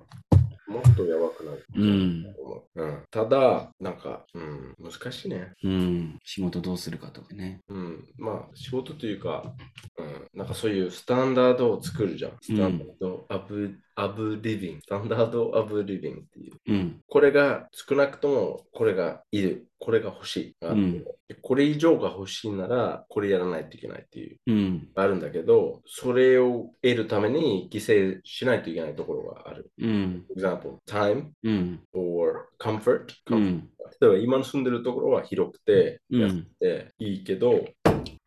[0.68, 1.66] もっとやばくなる。
[1.76, 2.26] うん。
[2.74, 5.52] うん、ただ、なんか、うん、難しいね。
[5.62, 6.18] うん。
[6.24, 7.60] 仕事どうするかとかね。
[7.68, 9.54] うん、まあ、仕事というか、
[9.98, 12.32] うん、なんかそういうスタンダードを作るじゃん。
[12.40, 14.80] スタンダードアブ、アブリビング。
[14.82, 16.52] スタンダードアブリビングっていう。
[16.66, 17.00] うん。
[17.08, 19.66] これが少なくともこれがいる。
[19.78, 20.56] これが欲しい。
[20.60, 21.04] うん
[21.42, 24.38] これ以上が欲しいなら、これやらないといけないっていう。
[24.46, 24.88] うん。
[24.94, 29.70] あるんだけど、それを得るために犠牲しないといけないところがある。
[29.78, 30.24] うん。
[30.36, 31.80] Example, time うん。
[31.92, 33.06] or comfort.
[33.30, 33.68] うん。
[34.00, 37.64] 例えば今の住んでるところは広くて、うん安くていいけど、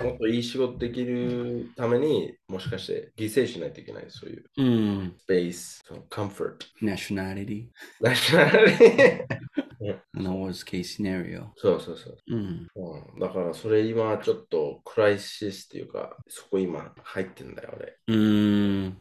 [0.04, 4.06] もっといい仕事できるためにもしかして犠牲しないといけない。
[4.08, 5.16] そういううん。
[5.18, 6.56] スペース、その comfort。
[6.82, 7.66] nationality
[8.00, 8.68] ナショナル
[10.16, 11.48] and a worst case scenario.
[11.58, 12.18] そうそうそう。
[12.30, 12.68] うん。
[12.76, 17.98] うん、だからそれ今ちょっとクライシスっていうか、そこ今入ってんだよ、俺。
[18.08, 18.98] うん。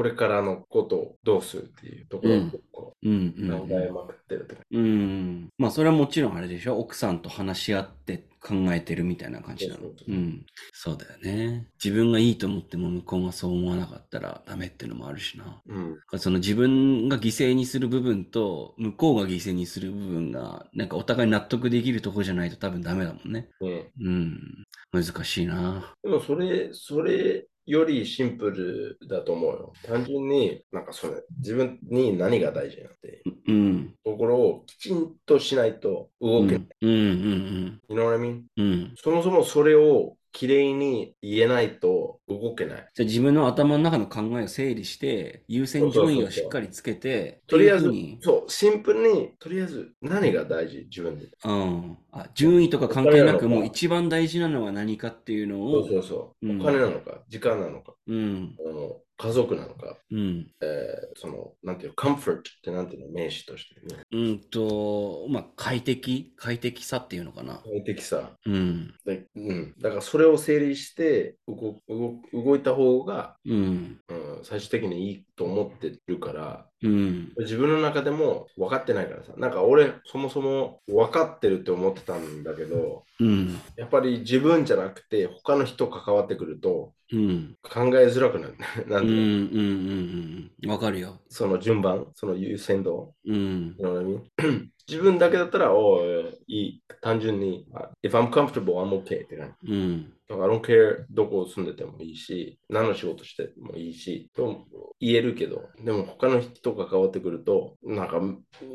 [0.00, 2.40] これからのことをどうするっていうところを。
[2.40, 5.48] 考えまくってるって感うん。
[5.58, 10.12] まあ、それはもちろんあれでしょ奥さんと話し合って考えてるみたいな感じなのそう。
[10.12, 10.46] ん。
[10.72, 11.66] そうだよね。
[11.84, 15.60] 自分がいいと思っても向こうがそう思わなかったらダメっていうのもあるしな。
[15.66, 15.74] じ。
[15.74, 15.98] うん。
[16.18, 23.50] その自分が犠牲にする部分と向こうが犠牲にする部分がなんかお互い納得できるところじゃないと多分ダメだもんね。
[23.60, 24.64] ねうん。
[24.92, 25.94] 難しいな。
[26.02, 29.72] でもそれ、それよりシンプルだと思うよ。
[29.82, 33.94] 単純になんかそれ、自分に何が大事なんて、うん。
[34.04, 36.30] ところをきちんとしないとうん。
[36.30, 36.86] う動けない。
[36.86, 36.88] ん。
[36.88, 37.80] うん。
[37.88, 38.42] You know what I mean?
[38.56, 38.72] うん。
[38.72, 38.94] うん。
[38.96, 42.88] そもそもそれをきれいに言えないと動けない。
[42.94, 51.28] じゃあ自分の頭の中の考えを整理して、優先順位をしっかりつけて、とりあえずそう、シンプルに、とりあえず何が大事、自分で。
[51.44, 51.98] うん。
[52.12, 56.48] あ、順位とか関係なく、もう一番大事なのは何かっていうのそうを、そうそう。
[56.48, 58.56] うんお金なのか、時間なのか、うん。
[58.64, 60.50] あの家族なのか、うん。
[60.62, 64.02] えーその、なんていうの、コンフォートってなんていうの、名詞として、ね。
[64.10, 66.32] うんと、まあ、快適？
[66.36, 67.60] 快適さっていうのかな。
[67.64, 68.30] 快適さ。
[68.46, 68.94] うん。
[69.04, 74.00] でうん、だからそれを整理して動動動いた方が、うん。
[74.08, 77.32] うん、最終的にいいと思ってるから、うん。
[77.40, 83.60] 自分の中でも分かってないからさ、なんか俺、そもそも分かってるって思ってたんだけど、うん。
[83.76, 87.56] やっぱり自分じゃなくて、他の人関わってくるとうん。
[87.62, 88.56] 考えづらくなる。
[88.88, 89.08] なうん。
[89.08, 89.14] うん。
[89.14, 90.52] うのうん。
[90.62, 90.70] うん。
[90.70, 91.20] わかるよ。
[91.28, 93.14] その順番、その優先度。
[93.24, 93.74] うん。
[93.78, 94.00] You know what
[94.38, 94.68] I mean?
[94.90, 96.82] 自分だけだったら、おういい。
[97.00, 99.72] 単純に、あ if I'm comfortable, I'm okay って感じ。
[99.72, 100.12] うん。
[100.30, 104.64] だから I don't care どこ住んでてもいいし、何の仕事してもいいし、と
[105.00, 108.20] 言えるけど、でも他の人が関わってくると、なんか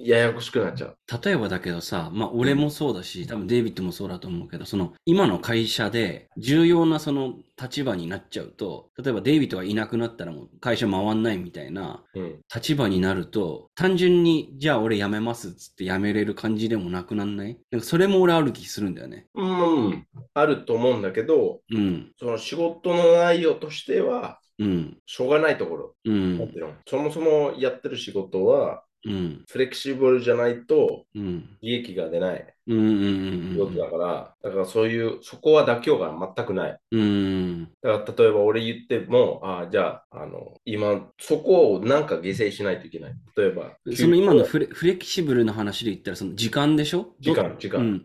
[0.03, 0.97] ややこしくなっちゃう。
[1.24, 12.41] 例えばだけどさ、まあ俺もそうだし、多分デイビッドもそうだと思うけど、その今の会社で重要なその立場になっちゃうと、例えばデイビッドがいなくなったらもう会社回んないみたいなうん。
[12.53, 17.58] 立場になると、単純にじゃあ俺辞めますっつって辞めれる感じでもなくなんない？
[17.72, 19.28] なんかそれも俺ある気するんだよね。
[19.36, 22.12] うん、あると思うんだけど、うん。
[22.18, 24.97] その仕事の内容としては、うん。
[25.06, 25.95] しょうがないところ。
[26.06, 26.38] うん。
[26.38, 29.45] もちろんそもそもやってる仕事は、うん。
[29.49, 31.58] フレキシブルじゃないとうん。
[31.62, 32.78] 利益が出ないうん。
[32.78, 33.53] うん。
[33.53, 36.80] 仕事だから、だからそういう、そこは妥協が全くない。
[36.91, 37.64] うん。
[37.82, 43.14] だから例えば俺言っても、あじゃあ、あの、今、そこをなんか犠牲しないといけない。
[43.38, 47.14] 例えば、その今のフレフレキシブルな話で言ったら、その時間でしょ？
[47.20, 48.01] 時間、時間。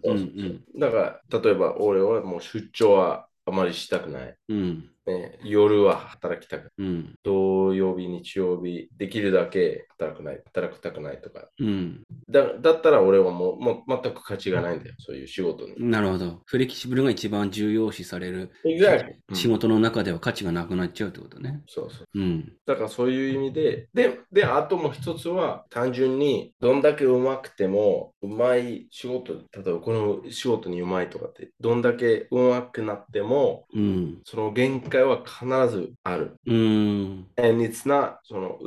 [0.79, 4.35] だから、例えば俺はもう出張はあまりしたくない。
[4.51, 4.91] うん。
[5.07, 6.89] ね、夜は働きたくない。
[6.89, 7.15] うん。
[7.23, 11.49] 土曜日、日曜日、できるだけ働くない、働きたくないとか。
[11.59, 12.03] うん。
[12.29, 15.75] だだったら俺はもうもう全く価値がないんだよ、そういう仕事に。
[15.79, 16.43] なるほど。
[16.47, 21.63] フレキシブルが一番重要視される Exactly 仕事の中では価値がなくなっちゃうってことね。
[21.67, 22.07] そうそう。
[22.15, 22.53] うん。
[22.67, 34.21] だからそういう意味で、で、で、あともう一つは、単純にどんだけ上手くても、うまい仕事、例えばこの仕事にうまいとかって、どんだけ上手くなっても、うん。
[34.25, 36.37] その限界は必ずある。
[36.47, 37.27] うん。
[37.37, 38.59] And it's not その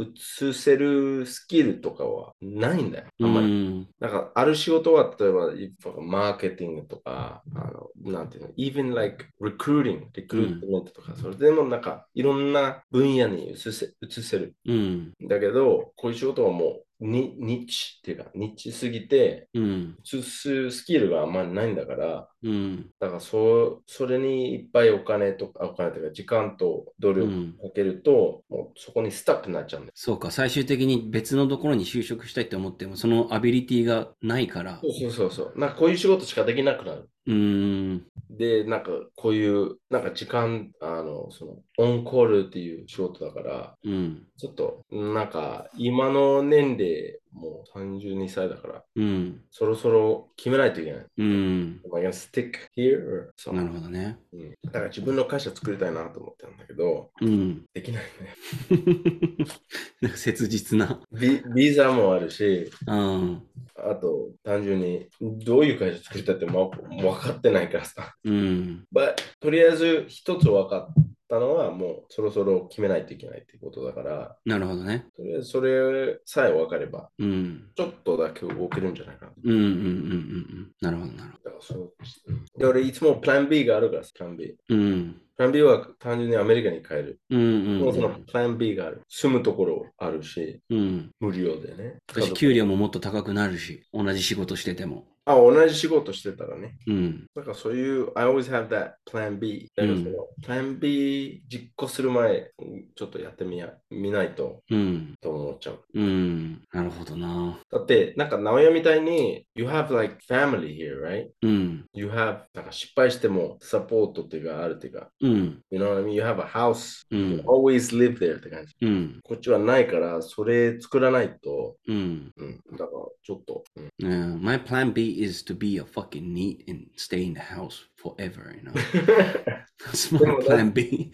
[0.42, 3.06] 映せるスキルとかはないんだよ。
[3.22, 3.48] あんまり。
[3.48, 3.88] うん。
[4.00, 14.56] なんかある仕事は例えばいマーケティングとか、あのなんていうの、even like recruiting、リクルートメントとか、それでもなんかいろんな分野に移せ移せる。
[14.66, 15.14] うん。
[15.28, 19.98] だけど、こういう仕事はもうニニッチっていうか、ニッチすぎて、うん。
[20.04, 22.90] 移すスキルがあんまりないんだから、うん。
[23.00, 27.54] だからそうそれにいっぱいお金とか、お金というか時間と努力うん。
[27.54, 29.94] かけると、もうそこにスタックになっちゃうんだよ。
[29.96, 30.32] そうか。
[30.32, 34.88] 最終的に別のところに就職したいって思っても、そのアビリティがないからそ。
[34.88, 35.60] うそうそうそう。
[35.60, 37.10] なんかこういう仕事しかできなくなる。
[37.26, 38.06] うん。
[38.30, 44.28] で、なんかこういう、なんか時間、あの、その、オンコールっていう仕事だから、うん。
[44.38, 49.42] ちょっと、なんか今の年齢、もう32歳だから、うん。
[49.52, 51.06] そろそろ決めないといけない。
[51.18, 51.82] うん。
[51.86, 52.98] Am I gonna stick here?
[52.98, 54.20] or そうなるほどね。
[54.32, 57.66] うんだから自分の会社作りたいなと思ってるんだけど、うん。
[57.74, 58.36] できないね。
[60.02, 61.02] なんか切実な。
[61.12, 63.44] ビビザもあるし、うん。
[63.76, 68.16] あと単純にどういう会社作りたいって分かってないからさ。
[68.24, 68.86] うん。
[68.94, 75.06] But とりあえず一つ分かったのはもうそろそろ決めないといけないっていうことだから、なるほどね。
[75.16, 77.70] とりあえずそれさえ分かれば、うん。
[77.76, 79.32] ちょっとだけ動けるんじゃないかな。
[79.44, 80.72] うんうんうんうんうん。
[80.82, 81.94] なるほどなるほだからそう
[82.28, 84.56] うんで俺いつもプラン B があるから、プラン B。
[84.70, 84.76] ど。
[84.76, 85.22] うん。
[85.36, 87.20] プラン B は単純にアメリカに帰る。
[87.30, 88.26] うんうんもうそのうん。
[88.26, 89.02] プラン B がある。
[89.10, 91.12] 住むところあるし、うん。
[91.20, 91.98] 無料でね。
[92.08, 95.06] 私、給料ももっと高くなるし、同じ仕事してても。
[95.26, 96.76] あ、同じ仕事してたらね。
[96.88, 97.26] うん。
[97.34, 99.70] だからそういう、I always have that plan B。
[99.76, 100.10] だからその、
[100.46, 105.16] plan B 実行する前、うんちょっとやってみや見ないと、うん。
[105.22, 105.84] と思っちゃう。
[105.94, 106.62] うん。
[106.72, 107.60] なるほどな。
[107.72, 111.28] だって、なんか、直哉みたいに、you have like family here, right?
[111.42, 111.86] うん。
[111.94, 115.62] You have, なんか失敗してもサポートっていうかあるっていうか、うん。
[115.72, 116.14] you know what I mean?
[116.14, 118.74] You have a house, う you ん always live there って感じ。
[118.82, 119.20] うん。
[119.24, 122.32] こっちはないから、それ作らないと、うん。
[122.38, 122.90] うん、だから
[123.24, 128.54] ちょっと、うん my plan B is to be a fucking neat and stay in the house forever,
[128.56, 128.74] you know?
[129.86, 131.12] That's my でも plan B.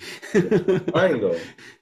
[0.93, 1.28] ないんだ。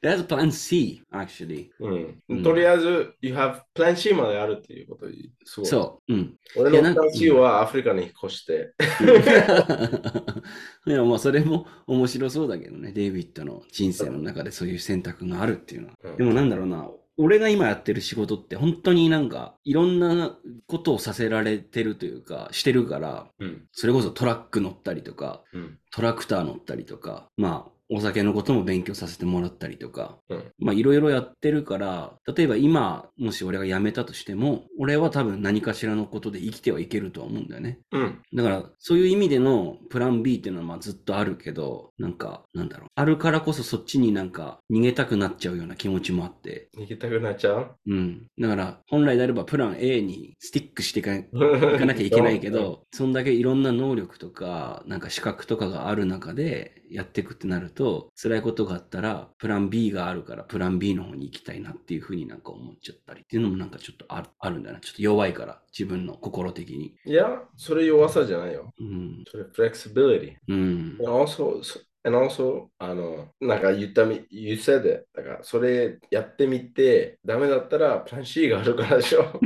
[0.01, 1.69] That's plan C, actually.
[1.79, 5.07] うんうんとりあえず、you have plan C まであるっていうこと
[5.45, 5.69] すごい。
[5.69, 6.13] そう。
[6.13, 6.35] うん。
[6.55, 8.73] 俺のプラン C はアフリカに引っ越して、
[10.87, 12.91] いや、まあ、それも面白そうだけどね。
[12.91, 15.93] デイビッドの人生の中でそういう選択があるっていうのは。
[16.03, 16.89] うんでもなんだろうな。
[17.17, 20.37] 俺が今やってる仕事って本当になんかいろんな
[20.67, 23.63] ことをさせられてるというか、してるから、うん。
[23.71, 25.79] それこそトラック乗ったりとか、うん。
[25.91, 37.79] トラクター乗ったりとか、まあ、お酒のことも勉強させてもらったりとか、うんまあいろいろやってるから、例えば今、もし俺が辞めたとしても、俺は多分何かしらのことで生きてはいけるとは思うんだよね。
[37.91, 42.89] うんだから、そういう意味でのプラン B っていうのはまあずっとあるけど、なんか、なんだろう。
[42.95, 46.69] あるからこそそっちになんか逃げたくなっちゃうような気持ちもあって。
[46.77, 47.75] 逃げたくなっちゃう？
[47.87, 48.27] うん。
[48.39, 64.79] だから、本来であればプラン A にスティックしていか いかなきゃいけないけど、そんだけいろんな能力とか、なんか資格とかがある中で、やっていくってなると、辛いことがあったら、プラン B があるから、プラン B の方に行きたいなっていうふうになんか思っちゃったりっていうのもなんかちょっとあるあるんだな。
[64.79, 66.95] ちょっと弱いから、自分の心的に。
[67.05, 68.73] いや、それ弱さじゃないよ。
[68.79, 69.23] うん。
[69.29, 70.35] それ flexibility。
[70.47, 70.97] うん。
[71.01, 71.61] Also,
[72.03, 75.07] and also あの、なんか言ったみ、you said it.
[75.13, 79.39] だから、それやってみて、ダメだったら、プラン C があるからでしょ。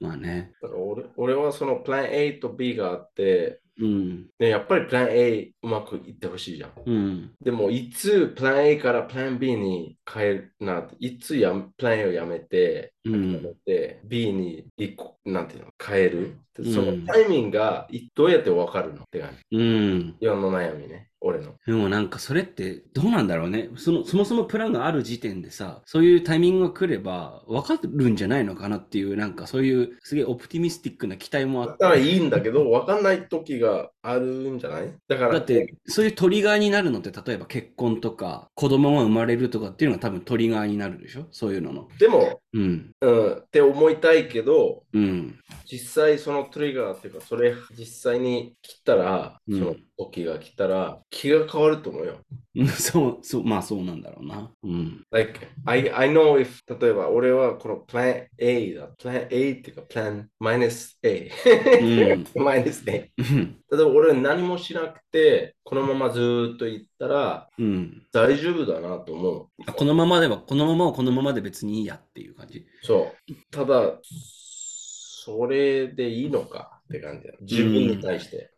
[0.00, 0.52] まあね。
[0.60, 4.26] だから俺俺はそのプラン A と B があって、うん。
[4.38, 6.72] ね、やっぱりプラン A うまくいってほしいじゃん。
[6.86, 7.30] うん。
[7.42, 13.54] でも、いつプラン A からプラン B に変えるなって、いつやプラン A をやめて、うん
[14.04, 16.18] B に一個、なんていうの、変える？
[16.58, 19.58] うんそのタイミングがいどうやってわかるのって感じ。
[19.58, 20.16] うん。
[20.20, 21.54] 世の悩みね、俺の。
[21.66, 23.70] でもなんかそれってどうなんだろうね。
[23.76, 31.70] その、そもそもプランがある時点でさ、そういうタイミングが来れば分かるんじゃないのかなっていう、なんかそういうすげえオプティミスティックな期待もあって。
[31.70, 34.92] だったらいいんだけど、わかんない時があるんじゃない？
[35.08, 41.26] だから、だって、そういうトリガーになるのって、例えば結婚とか、子供が生まれるとかっていうのが多分トリガーになるでしょ？
[41.30, 41.88] そういうのの。
[41.98, 42.92] でも、うん。
[43.00, 45.38] うん、って思いたいけど、うん。
[45.70, 52.18] 実際そのトリガーっていうか、それ実際に来たら、うんその時が来たら、気が変わると思うよ。
[52.56, 54.52] うん そう、そう、まあそうなんだろうな。
[54.62, 55.02] うん。
[55.10, 58.88] Like, I, I know if, 例えば俺はこの plan A だ。
[58.98, 61.30] plan A っていうか plan minus A。
[62.34, 63.10] minus A。
[63.18, 63.56] うん。
[63.70, 68.02] 例えば俺何もしなくて、このままずーっと行ったらうん。
[68.12, 69.46] 大丈夫だなと思う。
[69.66, 72.66] あこのままでは、このままはこのままで別にいいやっていう感じ？
[72.82, 73.32] そう。
[73.50, 77.34] ただ、それでいいのかって感じだ。
[77.40, 78.50] 自分に対して。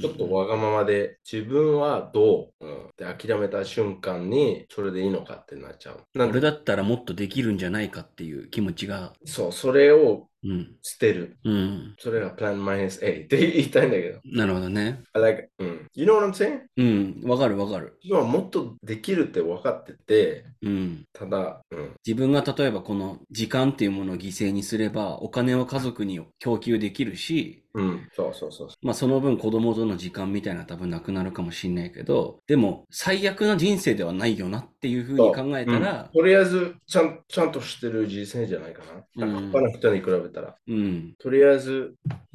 [0.00, 6.00] ちょっとわがままで、自分はどう、うん、で諦めた瞬間に、それでいいのかってなっちゃう。
[6.14, 9.12] なん俺だったらもっとできるんじゃないかっていう気持ちが。
[9.26, 10.76] そう、それをうん。
[10.82, 11.36] 捨てる。
[11.44, 11.94] うん。
[11.98, 14.20] それが plan minus A って言いたいんだけど。
[14.24, 15.00] なるほどね。
[15.14, 15.86] Like, うん。
[15.94, 16.60] You know what I'm saying?
[16.76, 17.28] うん。
[17.28, 17.98] わかるわかる。
[18.02, 21.04] 今もっとできるって分かってて、うん。
[21.12, 21.94] ただ、うん。
[22.06, 28.08] 自分が例えばこの時間っていうものを犠牲にすれば、お金を家族に供給できるし、うん。
[28.12, 35.66] そうそうそうそまあその分子供との時間みたいな多分なくなるかもしんないけど、でも最悪な人生ではないよなっていうふうに考えう。
[35.66, 38.82] たら、とりあえずちゃん、ちゃんとしてる人生じゃないか
[39.16, 39.26] な。
[39.26, 40.56] うん他の人に比べたら。
[40.66, 41.94] うん、とりあえず、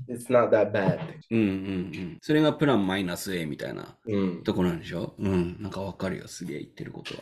[0.09, 0.99] it's not that bad.
[1.31, 2.17] うん、うん、うん。
[2.21, 4.43] それがプランマイナス A みたいなうん。
[4.43, 5.15] とこなんでしょ？
[5.17, 7.21] うん、なんかわかるよ、すげえ言ってることは。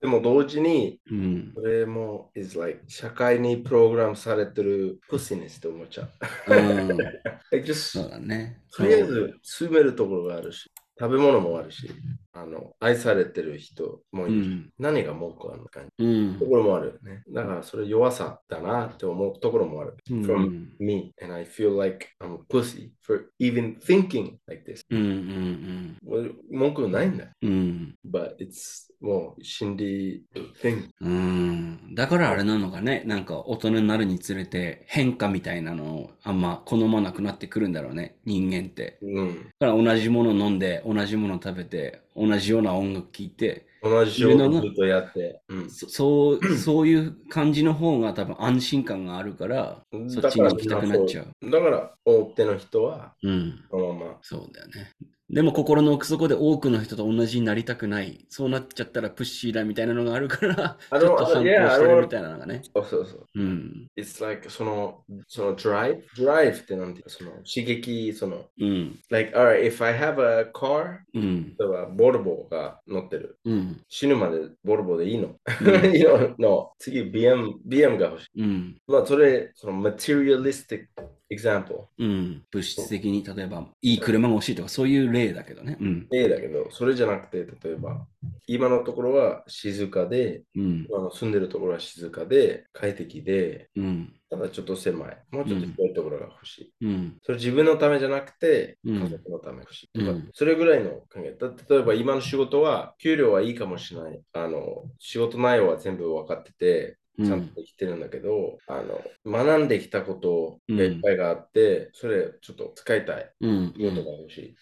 [0.00, 1.52] でも同時に、うん。
[1.54, 6.54] それも is like 社会にプログラムされてるプシネスって思っちゃう。
[6.54, 6.60] う
[6.94, 6.98] ん、
[7.74, 8.62] そうだね。
[8.70, 11.88] とりあえず住めるところがあるし、食べ物もあるし、
[12.34, 17.22] あの愛されてる人もいるし、うん、何が文句あるのかうんと、ころもあるよね。
[17.30, 19.96] だからそれ弱さだなって思うところもある。
[20.10, 24.82] うん、from me, and I feel like I'm a pussy for even thinking like this.
[24.90, 27.94] うん、うん、俺文句ないんだうん。
[28.08, 30.24] But it's もう心理
[30.62, 30.88] thing.
[31.00, 31.94] うん。
[31.94, 33.02] だからあれなのかね。
[33.04, 38.16] なんか大人になるにつれて変化みたいなのをあんま好まなくなってくるんだろうね。
[38.24, 38.98] 人間って。
[39.02, 39.50] うん。
[39.58, 45.40] だから同じもの飲んで、同じもの食べて、同じような音楽聴いて、同じ仕事ずっとやって。
[45.48, 51.50] うんそそう、そういう感じの方が多分安心感があるから、そっちに行きたくなっちゃう。
[51.50, 53.64] だから、大手の人は、うん。
[53.70, 54.18] そのまま。
[54.22, 54.92] そうだよね。
[55.32, 58.26] でも心の奥底で多くの人と同じになりたくない。
[58.28, 62.60] そうなっちゃったらプッシーだみたいなのがあるから、ちょっと反抗してるみたいなのがね。
[62.74, 63.26] そうそうそう。
[63.34, 63.86] うん。
[63.96, 66.02] It's like その、その drive?
[66.18, 69.00] drive ってなんていうか、その刺激、その、うん。
[69.08, 71.56] like, alright, if I have a car, うん。
[71.58, 73.38] 例えばボルボが乗ってる。
[73.46, 73.80] うん。
[73.88, 78.42] 死ぬまでボルボでいいの、ういいのの次 BM, BM が欲しい。
[78.42, 78.76] うん。
[78.86, 80.88] まあ、それ、その materialistic
[81.34, 81.86] example。
[81.98, 82.44] うん。
[82.50, 85.76] 物質的に、例えば、いい車が欲しいとか、そういう例だけどね。
[85.80, 86.08] うん。
[86.12, 88.06] A だけど、それじゃなくて、例えば、
[88.46, 90.86] 今のところは静かで、うん。
[90.88, 94.12] 今の住んでるところは静かで、快適で、うん。
[94.32, 95.24] ただちょっと狭い。
[95.30, 96.86] もうちょっと広いところが欲しい。
[96.86, 97.18] うん。
[97.22, 101.36] それ自分のためじゃなくて、うん家族のため欲しいとか、うんそれぐらいの考え。
[101.38, 104.22] だ例えば今の仕事は、給料はいいかもしれない。
[104.32, 113.32] あの、仕事内容は全部分かってて、うんちゃんとできてるんだけど、あの、学んできたことがいっぱいがあって、それちょっと使いたい。
[113.40, 113.72] うん。
[113.76, 114.56] 仕事が欲しいうん。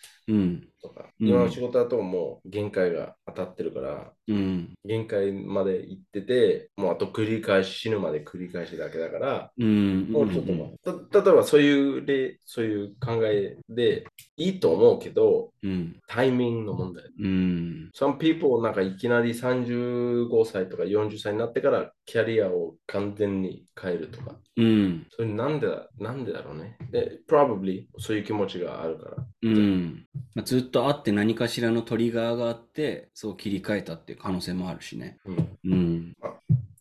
[0.83, 4.73] とか、うん今の仕事だともう限界が当たってるから、うん。
[4.87, 10.11] 限界まで行ってて、もうあと繰り返し、死ぬまで繰り返しだけだから、うん。
[10.11, 14.07] もうちょっと待ってた例えばそういう例、そういう考えで
[14.39, 15.97] いいと思うけど、うん。
[16.07, 17.05] タイミングの問題。
[17.19, 17.91] うん。
[17.95, 24.37] Some people なんかいきなり35歳とか40歳になってからキャリアを完全に変えるとか。
[24.57, 25.07] うん。
[25.11, 26.79] それなんでだなんでだろうね。
[26.91, 29.27] で、probably そういう気持ちがあるから。
[29.43, 30.07] うん。
[30.35, 35.19] まあ、ずっとあって何かしらのトリガーがあって、そう切り替えたっていう可能性もあるしね。
[35.25, 36.17] うんうん。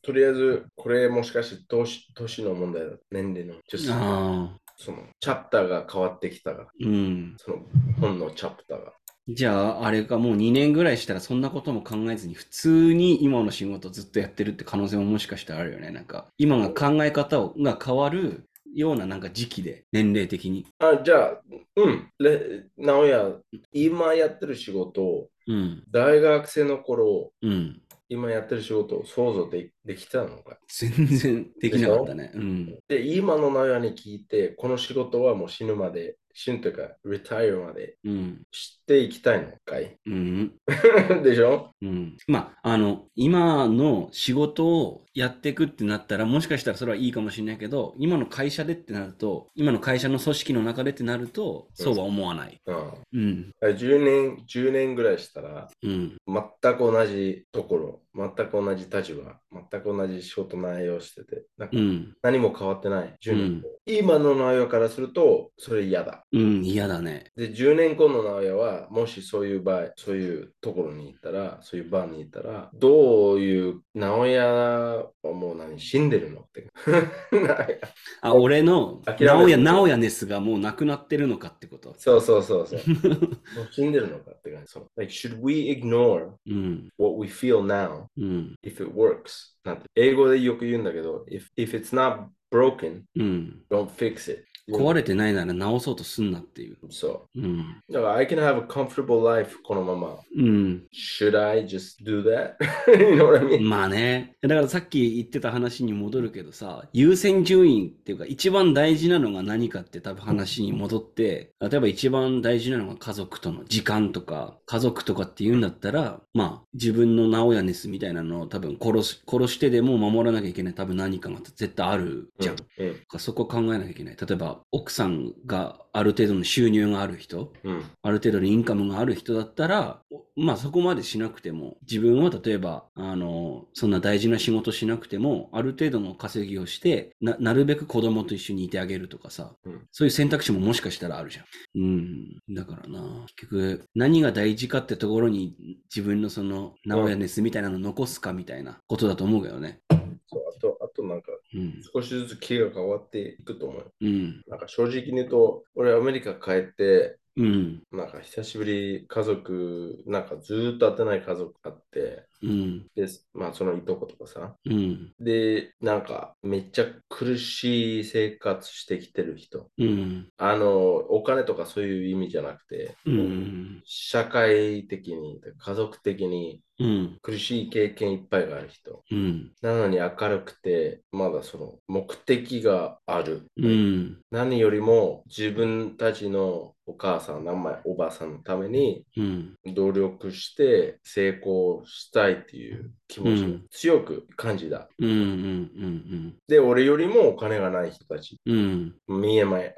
[0.02, 2.96] とりあえず、これもしかして年年の問題だ。
[3.12, 3.56] 年齢の。
[3.56, 4.60] ああ。
[4.78, 7.36] そのチャプターが変わってきたが、うん。
[7.38, 7.58] その
[8.00, 8.94] 本のチャプターが。
[9.28, 15.92] じゃあ、あれがもう2年ぐらいしたらそんなことも考えずに普通に今の仕事ずっとやってるって可能性ももしかしたらあるよね。
[15.92, 20.66] なんか、今が考え方をが変わるようななんか時期で、年齢的に。
[20.80, 21.42] あ、じゃあ、
[21.76, 22.10] うん。
[22.20, 23.36] れ直哉、
[23.72, 25.84] 今やってる仕事を、うん。
[25.90, 27.82] 大学生の頃、うん。
[28.12, 32.32] 今やってる仕事を想像でできたのか全然できなかったね。
[32.34, 32.80] うん。
[32.88, 38.42] で、今の直哉に聞いて、この仕事はもう死ぬまで、死ぬというか、リタイアまでうん。
[38.52, 39.96] 知っていきたいのかい？
[40.06, 40.54] うん。
[41.24, 41.72] でしょ？
[41.82, 42.18] うん。
[42.28, 52.60] まあ、あの、今の仕事をやっていくってなったら、もしかしたらそれはいいかもしれないけど、今の会社でってなると、今の会社の組織の中でってなると、そうは思わない。
[52.66, 52.94] うん。
[53.14, 53.52] うん。
[53.62, 56.18] 10年、10年ぐらいしたら、うん。
[56.28, 59.40] 全く同じところ、全く同じ立場、
[59.72, 62.14] 全く同じ仕事内容してて、なんかうん。
[62.22, 63.16] 何も変わってない。
[63.24, 66.26] 10年うん後今の内容からすると、それ嫌だ。
[66.32, 66.64] うん。
[66.64, 67.32] 嫌だね。
[67.36, 76.68] で、10年後の直哉は、もしそういう場合、そういうところに行ったら、そういう場に行ったら、どういう直哉はもう何、死んでるのって。
[78.22, 81.96] あ、俺の、直哉、直哉ネスがもうなくなってるのかってこと？
[81.98, 82.80] そうそうそうそう。
[83.56, 84.68] もう死んでるのかって感じ。
[84.72, 86.90] そう like, should we ignore うん。
[86.98, 88.55] what we feel now うん。
[88.63, 89.55] if it works?
[89.65, 93.63] なんて英語でよく言うんだけど、if, if it's not broken, うん。
[93.71, 94.45] don't fix it.
[94.72, 96.78] 壊れてないなら直そうとすんなっていう。
[96.90, 97.60] そうん。
[97.90, 97.94] う。
[97.94, 100.20] だから、I can have a comfortable life このまま。
[100.36, 100.84] うん。
[100.94, 102.56] Should I just do that?
[103.00, 103.62] you know what I mean?
[103.68, 104.36] まあね。
[104.42, 122.56] だからさっき言ってた話に戻るけどさ、優先順位っていうか一番大事なのが何かって多分話に戻って、例えば一番大事なのが家族との時間とか、家族とかって言うんだったら、まあ自分の直哉ネスみたいなのを多分殺し、殺してでも守らなきゃいけない多分何かが絶対あるじゃん。
[122.78, 123.20] うん。
[123.20, 124.18] そこを考えなきゃいけない。
[124.20, 127.84] 例えば奥さんがある程度の収入がある人、うん。
[128.02, 141.46] ある程度のインカムがある人だったら、おまあそこまでしなくても、自分は例えば、あの、そんな大事な仕事しなくても、ある程度の稼ぎをして、な、なるべく子供と一緒にいてあげるとかさ、うんそういう選択肢ももしかしたらあるじゃん。
[141.76, 142.56] うん。
[142.56, 145.56] だからな、結局、何が大事かってところに
[145.94, 149.82] 自分のその、直哉ネスみたいなのを残すかみたいなことだと思うけどね。
[150.28, 151.82] そう、あと、あとなんか、うん。
[151.94, 153.94] 少しずつ気が変わっていくと思うよ。
[154.02, 154.42] うん。
[154.48, 157.84] なんか正直に言うと、俺アメリカ帰って、うん。
[157.92, 162.88] なんか久しぶり家族、なんかずーっと会ってない家族あって、うん。
[162.96, 164.56] で、まあそのいとことかさ。
[164.66, 165.14] うん。
[165.20, 169.70] で、なんかめっちゃ苦しい生活してきてる人。
[169.78, 170.30] うん。
[170.38, 173.82] あの、お金とかそういう意味じゃなくて、うん。
[173.86, 177.18] 社会的に、家族的にうん。
[177.22, 179.04] 苦しい経験いっぱいがある人。
[179.12, 179.52] うん。
[179.62, 183.48] なのに明るくて、まだその目的がある。
[183.58, 184.22] うん。
[184.32, 189.56] 何よりも自分たちのお母さん、名前、おばあさんのためにうん。
[189.76, 192.99] 努力して成功したいっていう。
[193.10, 194.88] 気持ちを強く感じた。
[195.00, 195.10] うん。
[195.10, 196.36] うん。
[196.48, 198.96] で、俺よりもお金がない人たち、うん。
[199.08, 199.22] うん。
[199.22, 199.76] 見えない、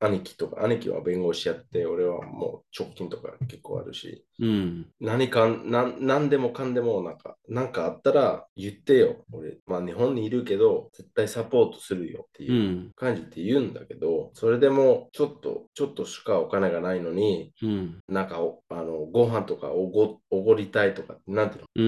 [0.00, 4.86] お兄貴とか、兄貴は弁護士やって、俺はもう直近とか結構あるし、うん。
[5.00, 9.24] 何かなん何でもかんでもなんか、なんかあったら言ってよ。
[9.32, 18.00] 俺、まあ日本にいるけど、絶対サポートするよっていううん感じって言うんだけど、それでもちょっと、ちょっとしかお金がないのに、うん。
[18.08, 21.68] なんかおあのご飯とかおごおごりたいとか、なんていうの？
[21.76, 21.82] う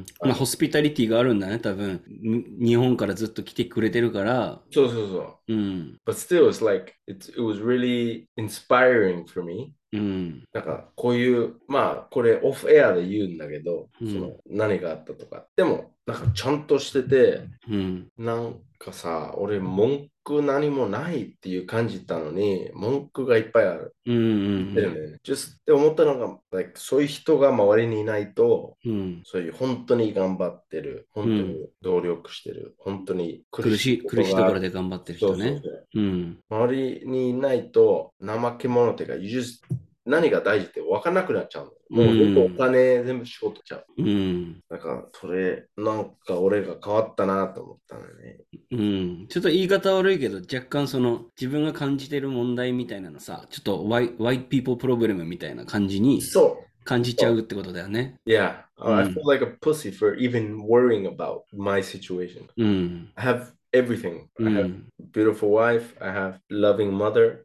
[0.00, 0.04] ん。
[0.32, 2.02] まあ、ホスピタリティがあるんだね、多分。
[2.08, 4.62] に日本からずっと来てくれてるから。
[4.70, 5.52] そうそうそう。
[5.52, 5.98] うん。
[6.06, 9.74] But still, it's like, it's, it was really inspiring for me.
[9.92, 10.44] うん。
[10.54, 15.44] なんかこういう、まあこれオフエアで言うんだけど、うんその何があったとか。
[15.54, 18.08] でも、なんかちゃんとしてて、うん。
[18.16, 23.94] なんかさ、俺文句何もないっていう感じたのに、文句がいっぱいある。
[24.06, 24.16] うん。
[24.16, 24.18] う
[24.70, 24.74] ん。
[24.74, 25.18] だよね。
[25.24, 29.22] just って思ったのが、like そういう人が周りにいないと、うん。
[29.24, 35.44] そういう本当に頑張ってる、本当に努力してる、本当に苦しい、苦しいところで頑張ってる人ね。
[35.44, 36.38] そうそうそううん。
[36.50, 39.60] 周りにいないと怠け者っていうか、you just
[40.04, 41.72] 何が大事って分からなくなっちゃう。
[41.90, 43.84] もう全部お金全部仕事ちゃう。
[43.98, 44.60] うん。
[44.68, 48.40] だか、それ、なんか俺が変わったなと思ったんだね。
[48.70, 49.26] うん。
[49.28, 58.16] ちょっと言い方悪いけど、若干その自分が感じてる問題みたいなのさ、ちょっとワイ,ワイピーポープロブレムみたいな感じにそう感じちゃうってことだよね。
[58.26, 58.64] yeah.
[58.78, 61.80] uh, うん、I feel like a pussy for even worrying about my
[62.56, 63.12] うん。
[63.14, 64.74] I have everything.、うん、I have
[65.12, 65.94] beautiful wife.
[66.00, 67.44] I have loving mother.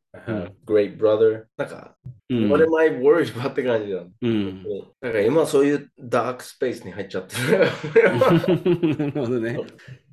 [0.65, 1.43] Great brother.
[1.57, 1.95] なんか、
[2.29, 2.49] うん。
[2.49, 4.03] what am I worried about って感じだ。
[4.21, 4.63] うん。
[5.01, 8.97] なんか今そういうダークスペースに入っちゃってる。
[8.97, 9.59] なるほどね。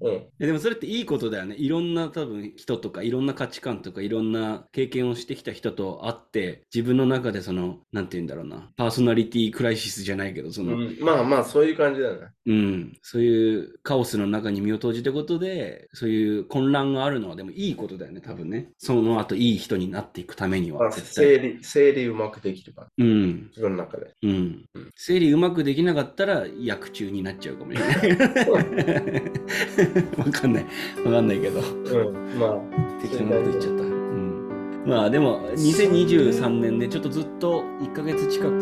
[0.00, 1.57] うんえでもそれっていいことだよね。
[1.57, 12.26] いろんな多分人とかいろんな価値観とかいろんな経験をしてきた人と会って自分の中でその、なんて言うんだろうな、パーソナリティクライシスじゃないけど、その、うんまあまあそういう感じだよね。
[12.46, 18.70] うん、そういうカオスの中に身を投じたことで、そういう混乱があるのはでもいいことだよね、多分ね。
[18.78, 21.53] その後いい人になっていくためにまあ、は絶整対。
[21.53, 24.12] 理、整理うまくできれば、うん、自分の中で。
[24.22, 24.90] うんうん。
[24.97, 27.97] 整理うまくできなかったら薬中になっちゃうかもしれない。
[30.18, 30.66] わかんない。
[31.05, 31.61] わかんないけど。
[31.61, 31.62] う
[32.11, 32.59] ん、まあ、
[33.01, 33.82] 適当なこと言っちゃった。
[33.84, 38.53] うん、まあでも2023年でちょっとずっと1ヶ月近くあ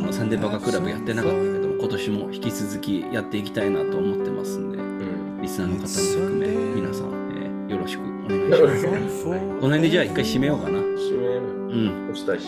[0.00, 5.42] のサンデーバカクラブやってなかったけども今年も引き続きやっていきたいなと思ってますんでうん。
[5.42, 6.46] リスナーの方も含め
[6.80, 7.29] 皆さん、えー
[7.70, 8.38] よろしくお願
[8.76, 9.24] いします。
[9.24, 10.78] この辺でじゃあ一回締めようかな。
[10.78, 11.26] 締め
[11.72, 11.76] う
[12.08, 12.46] ん、をしたいし。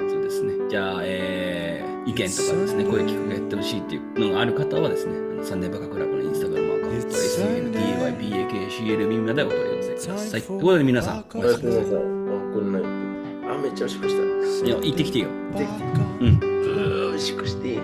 [0.00, 0.54] そうですね。
[0.68, 2.32] じゃあ、えー意見とかで
[2.68, 10.42] すね、こういう企画やってほしいっていうのがある方はですね、あのサンデーバカクラブのインスタグラムアカウント、SNDAYBAKCLB までお問い合わせください。
[10.42, 11.82] ということで皆さん、おおやすみなさい。
[11.82, 11.96] あ、こ
[12.60, 12.78] んな。
[13.52, 14.22] あ、めっちゃおしっこした。
[14.66, 15.26] いや、行ってきてよ。
[15.58, 15.82] できて。
[16.20, 16.38] うん。
[16.38, 17.80] うーおしっこして。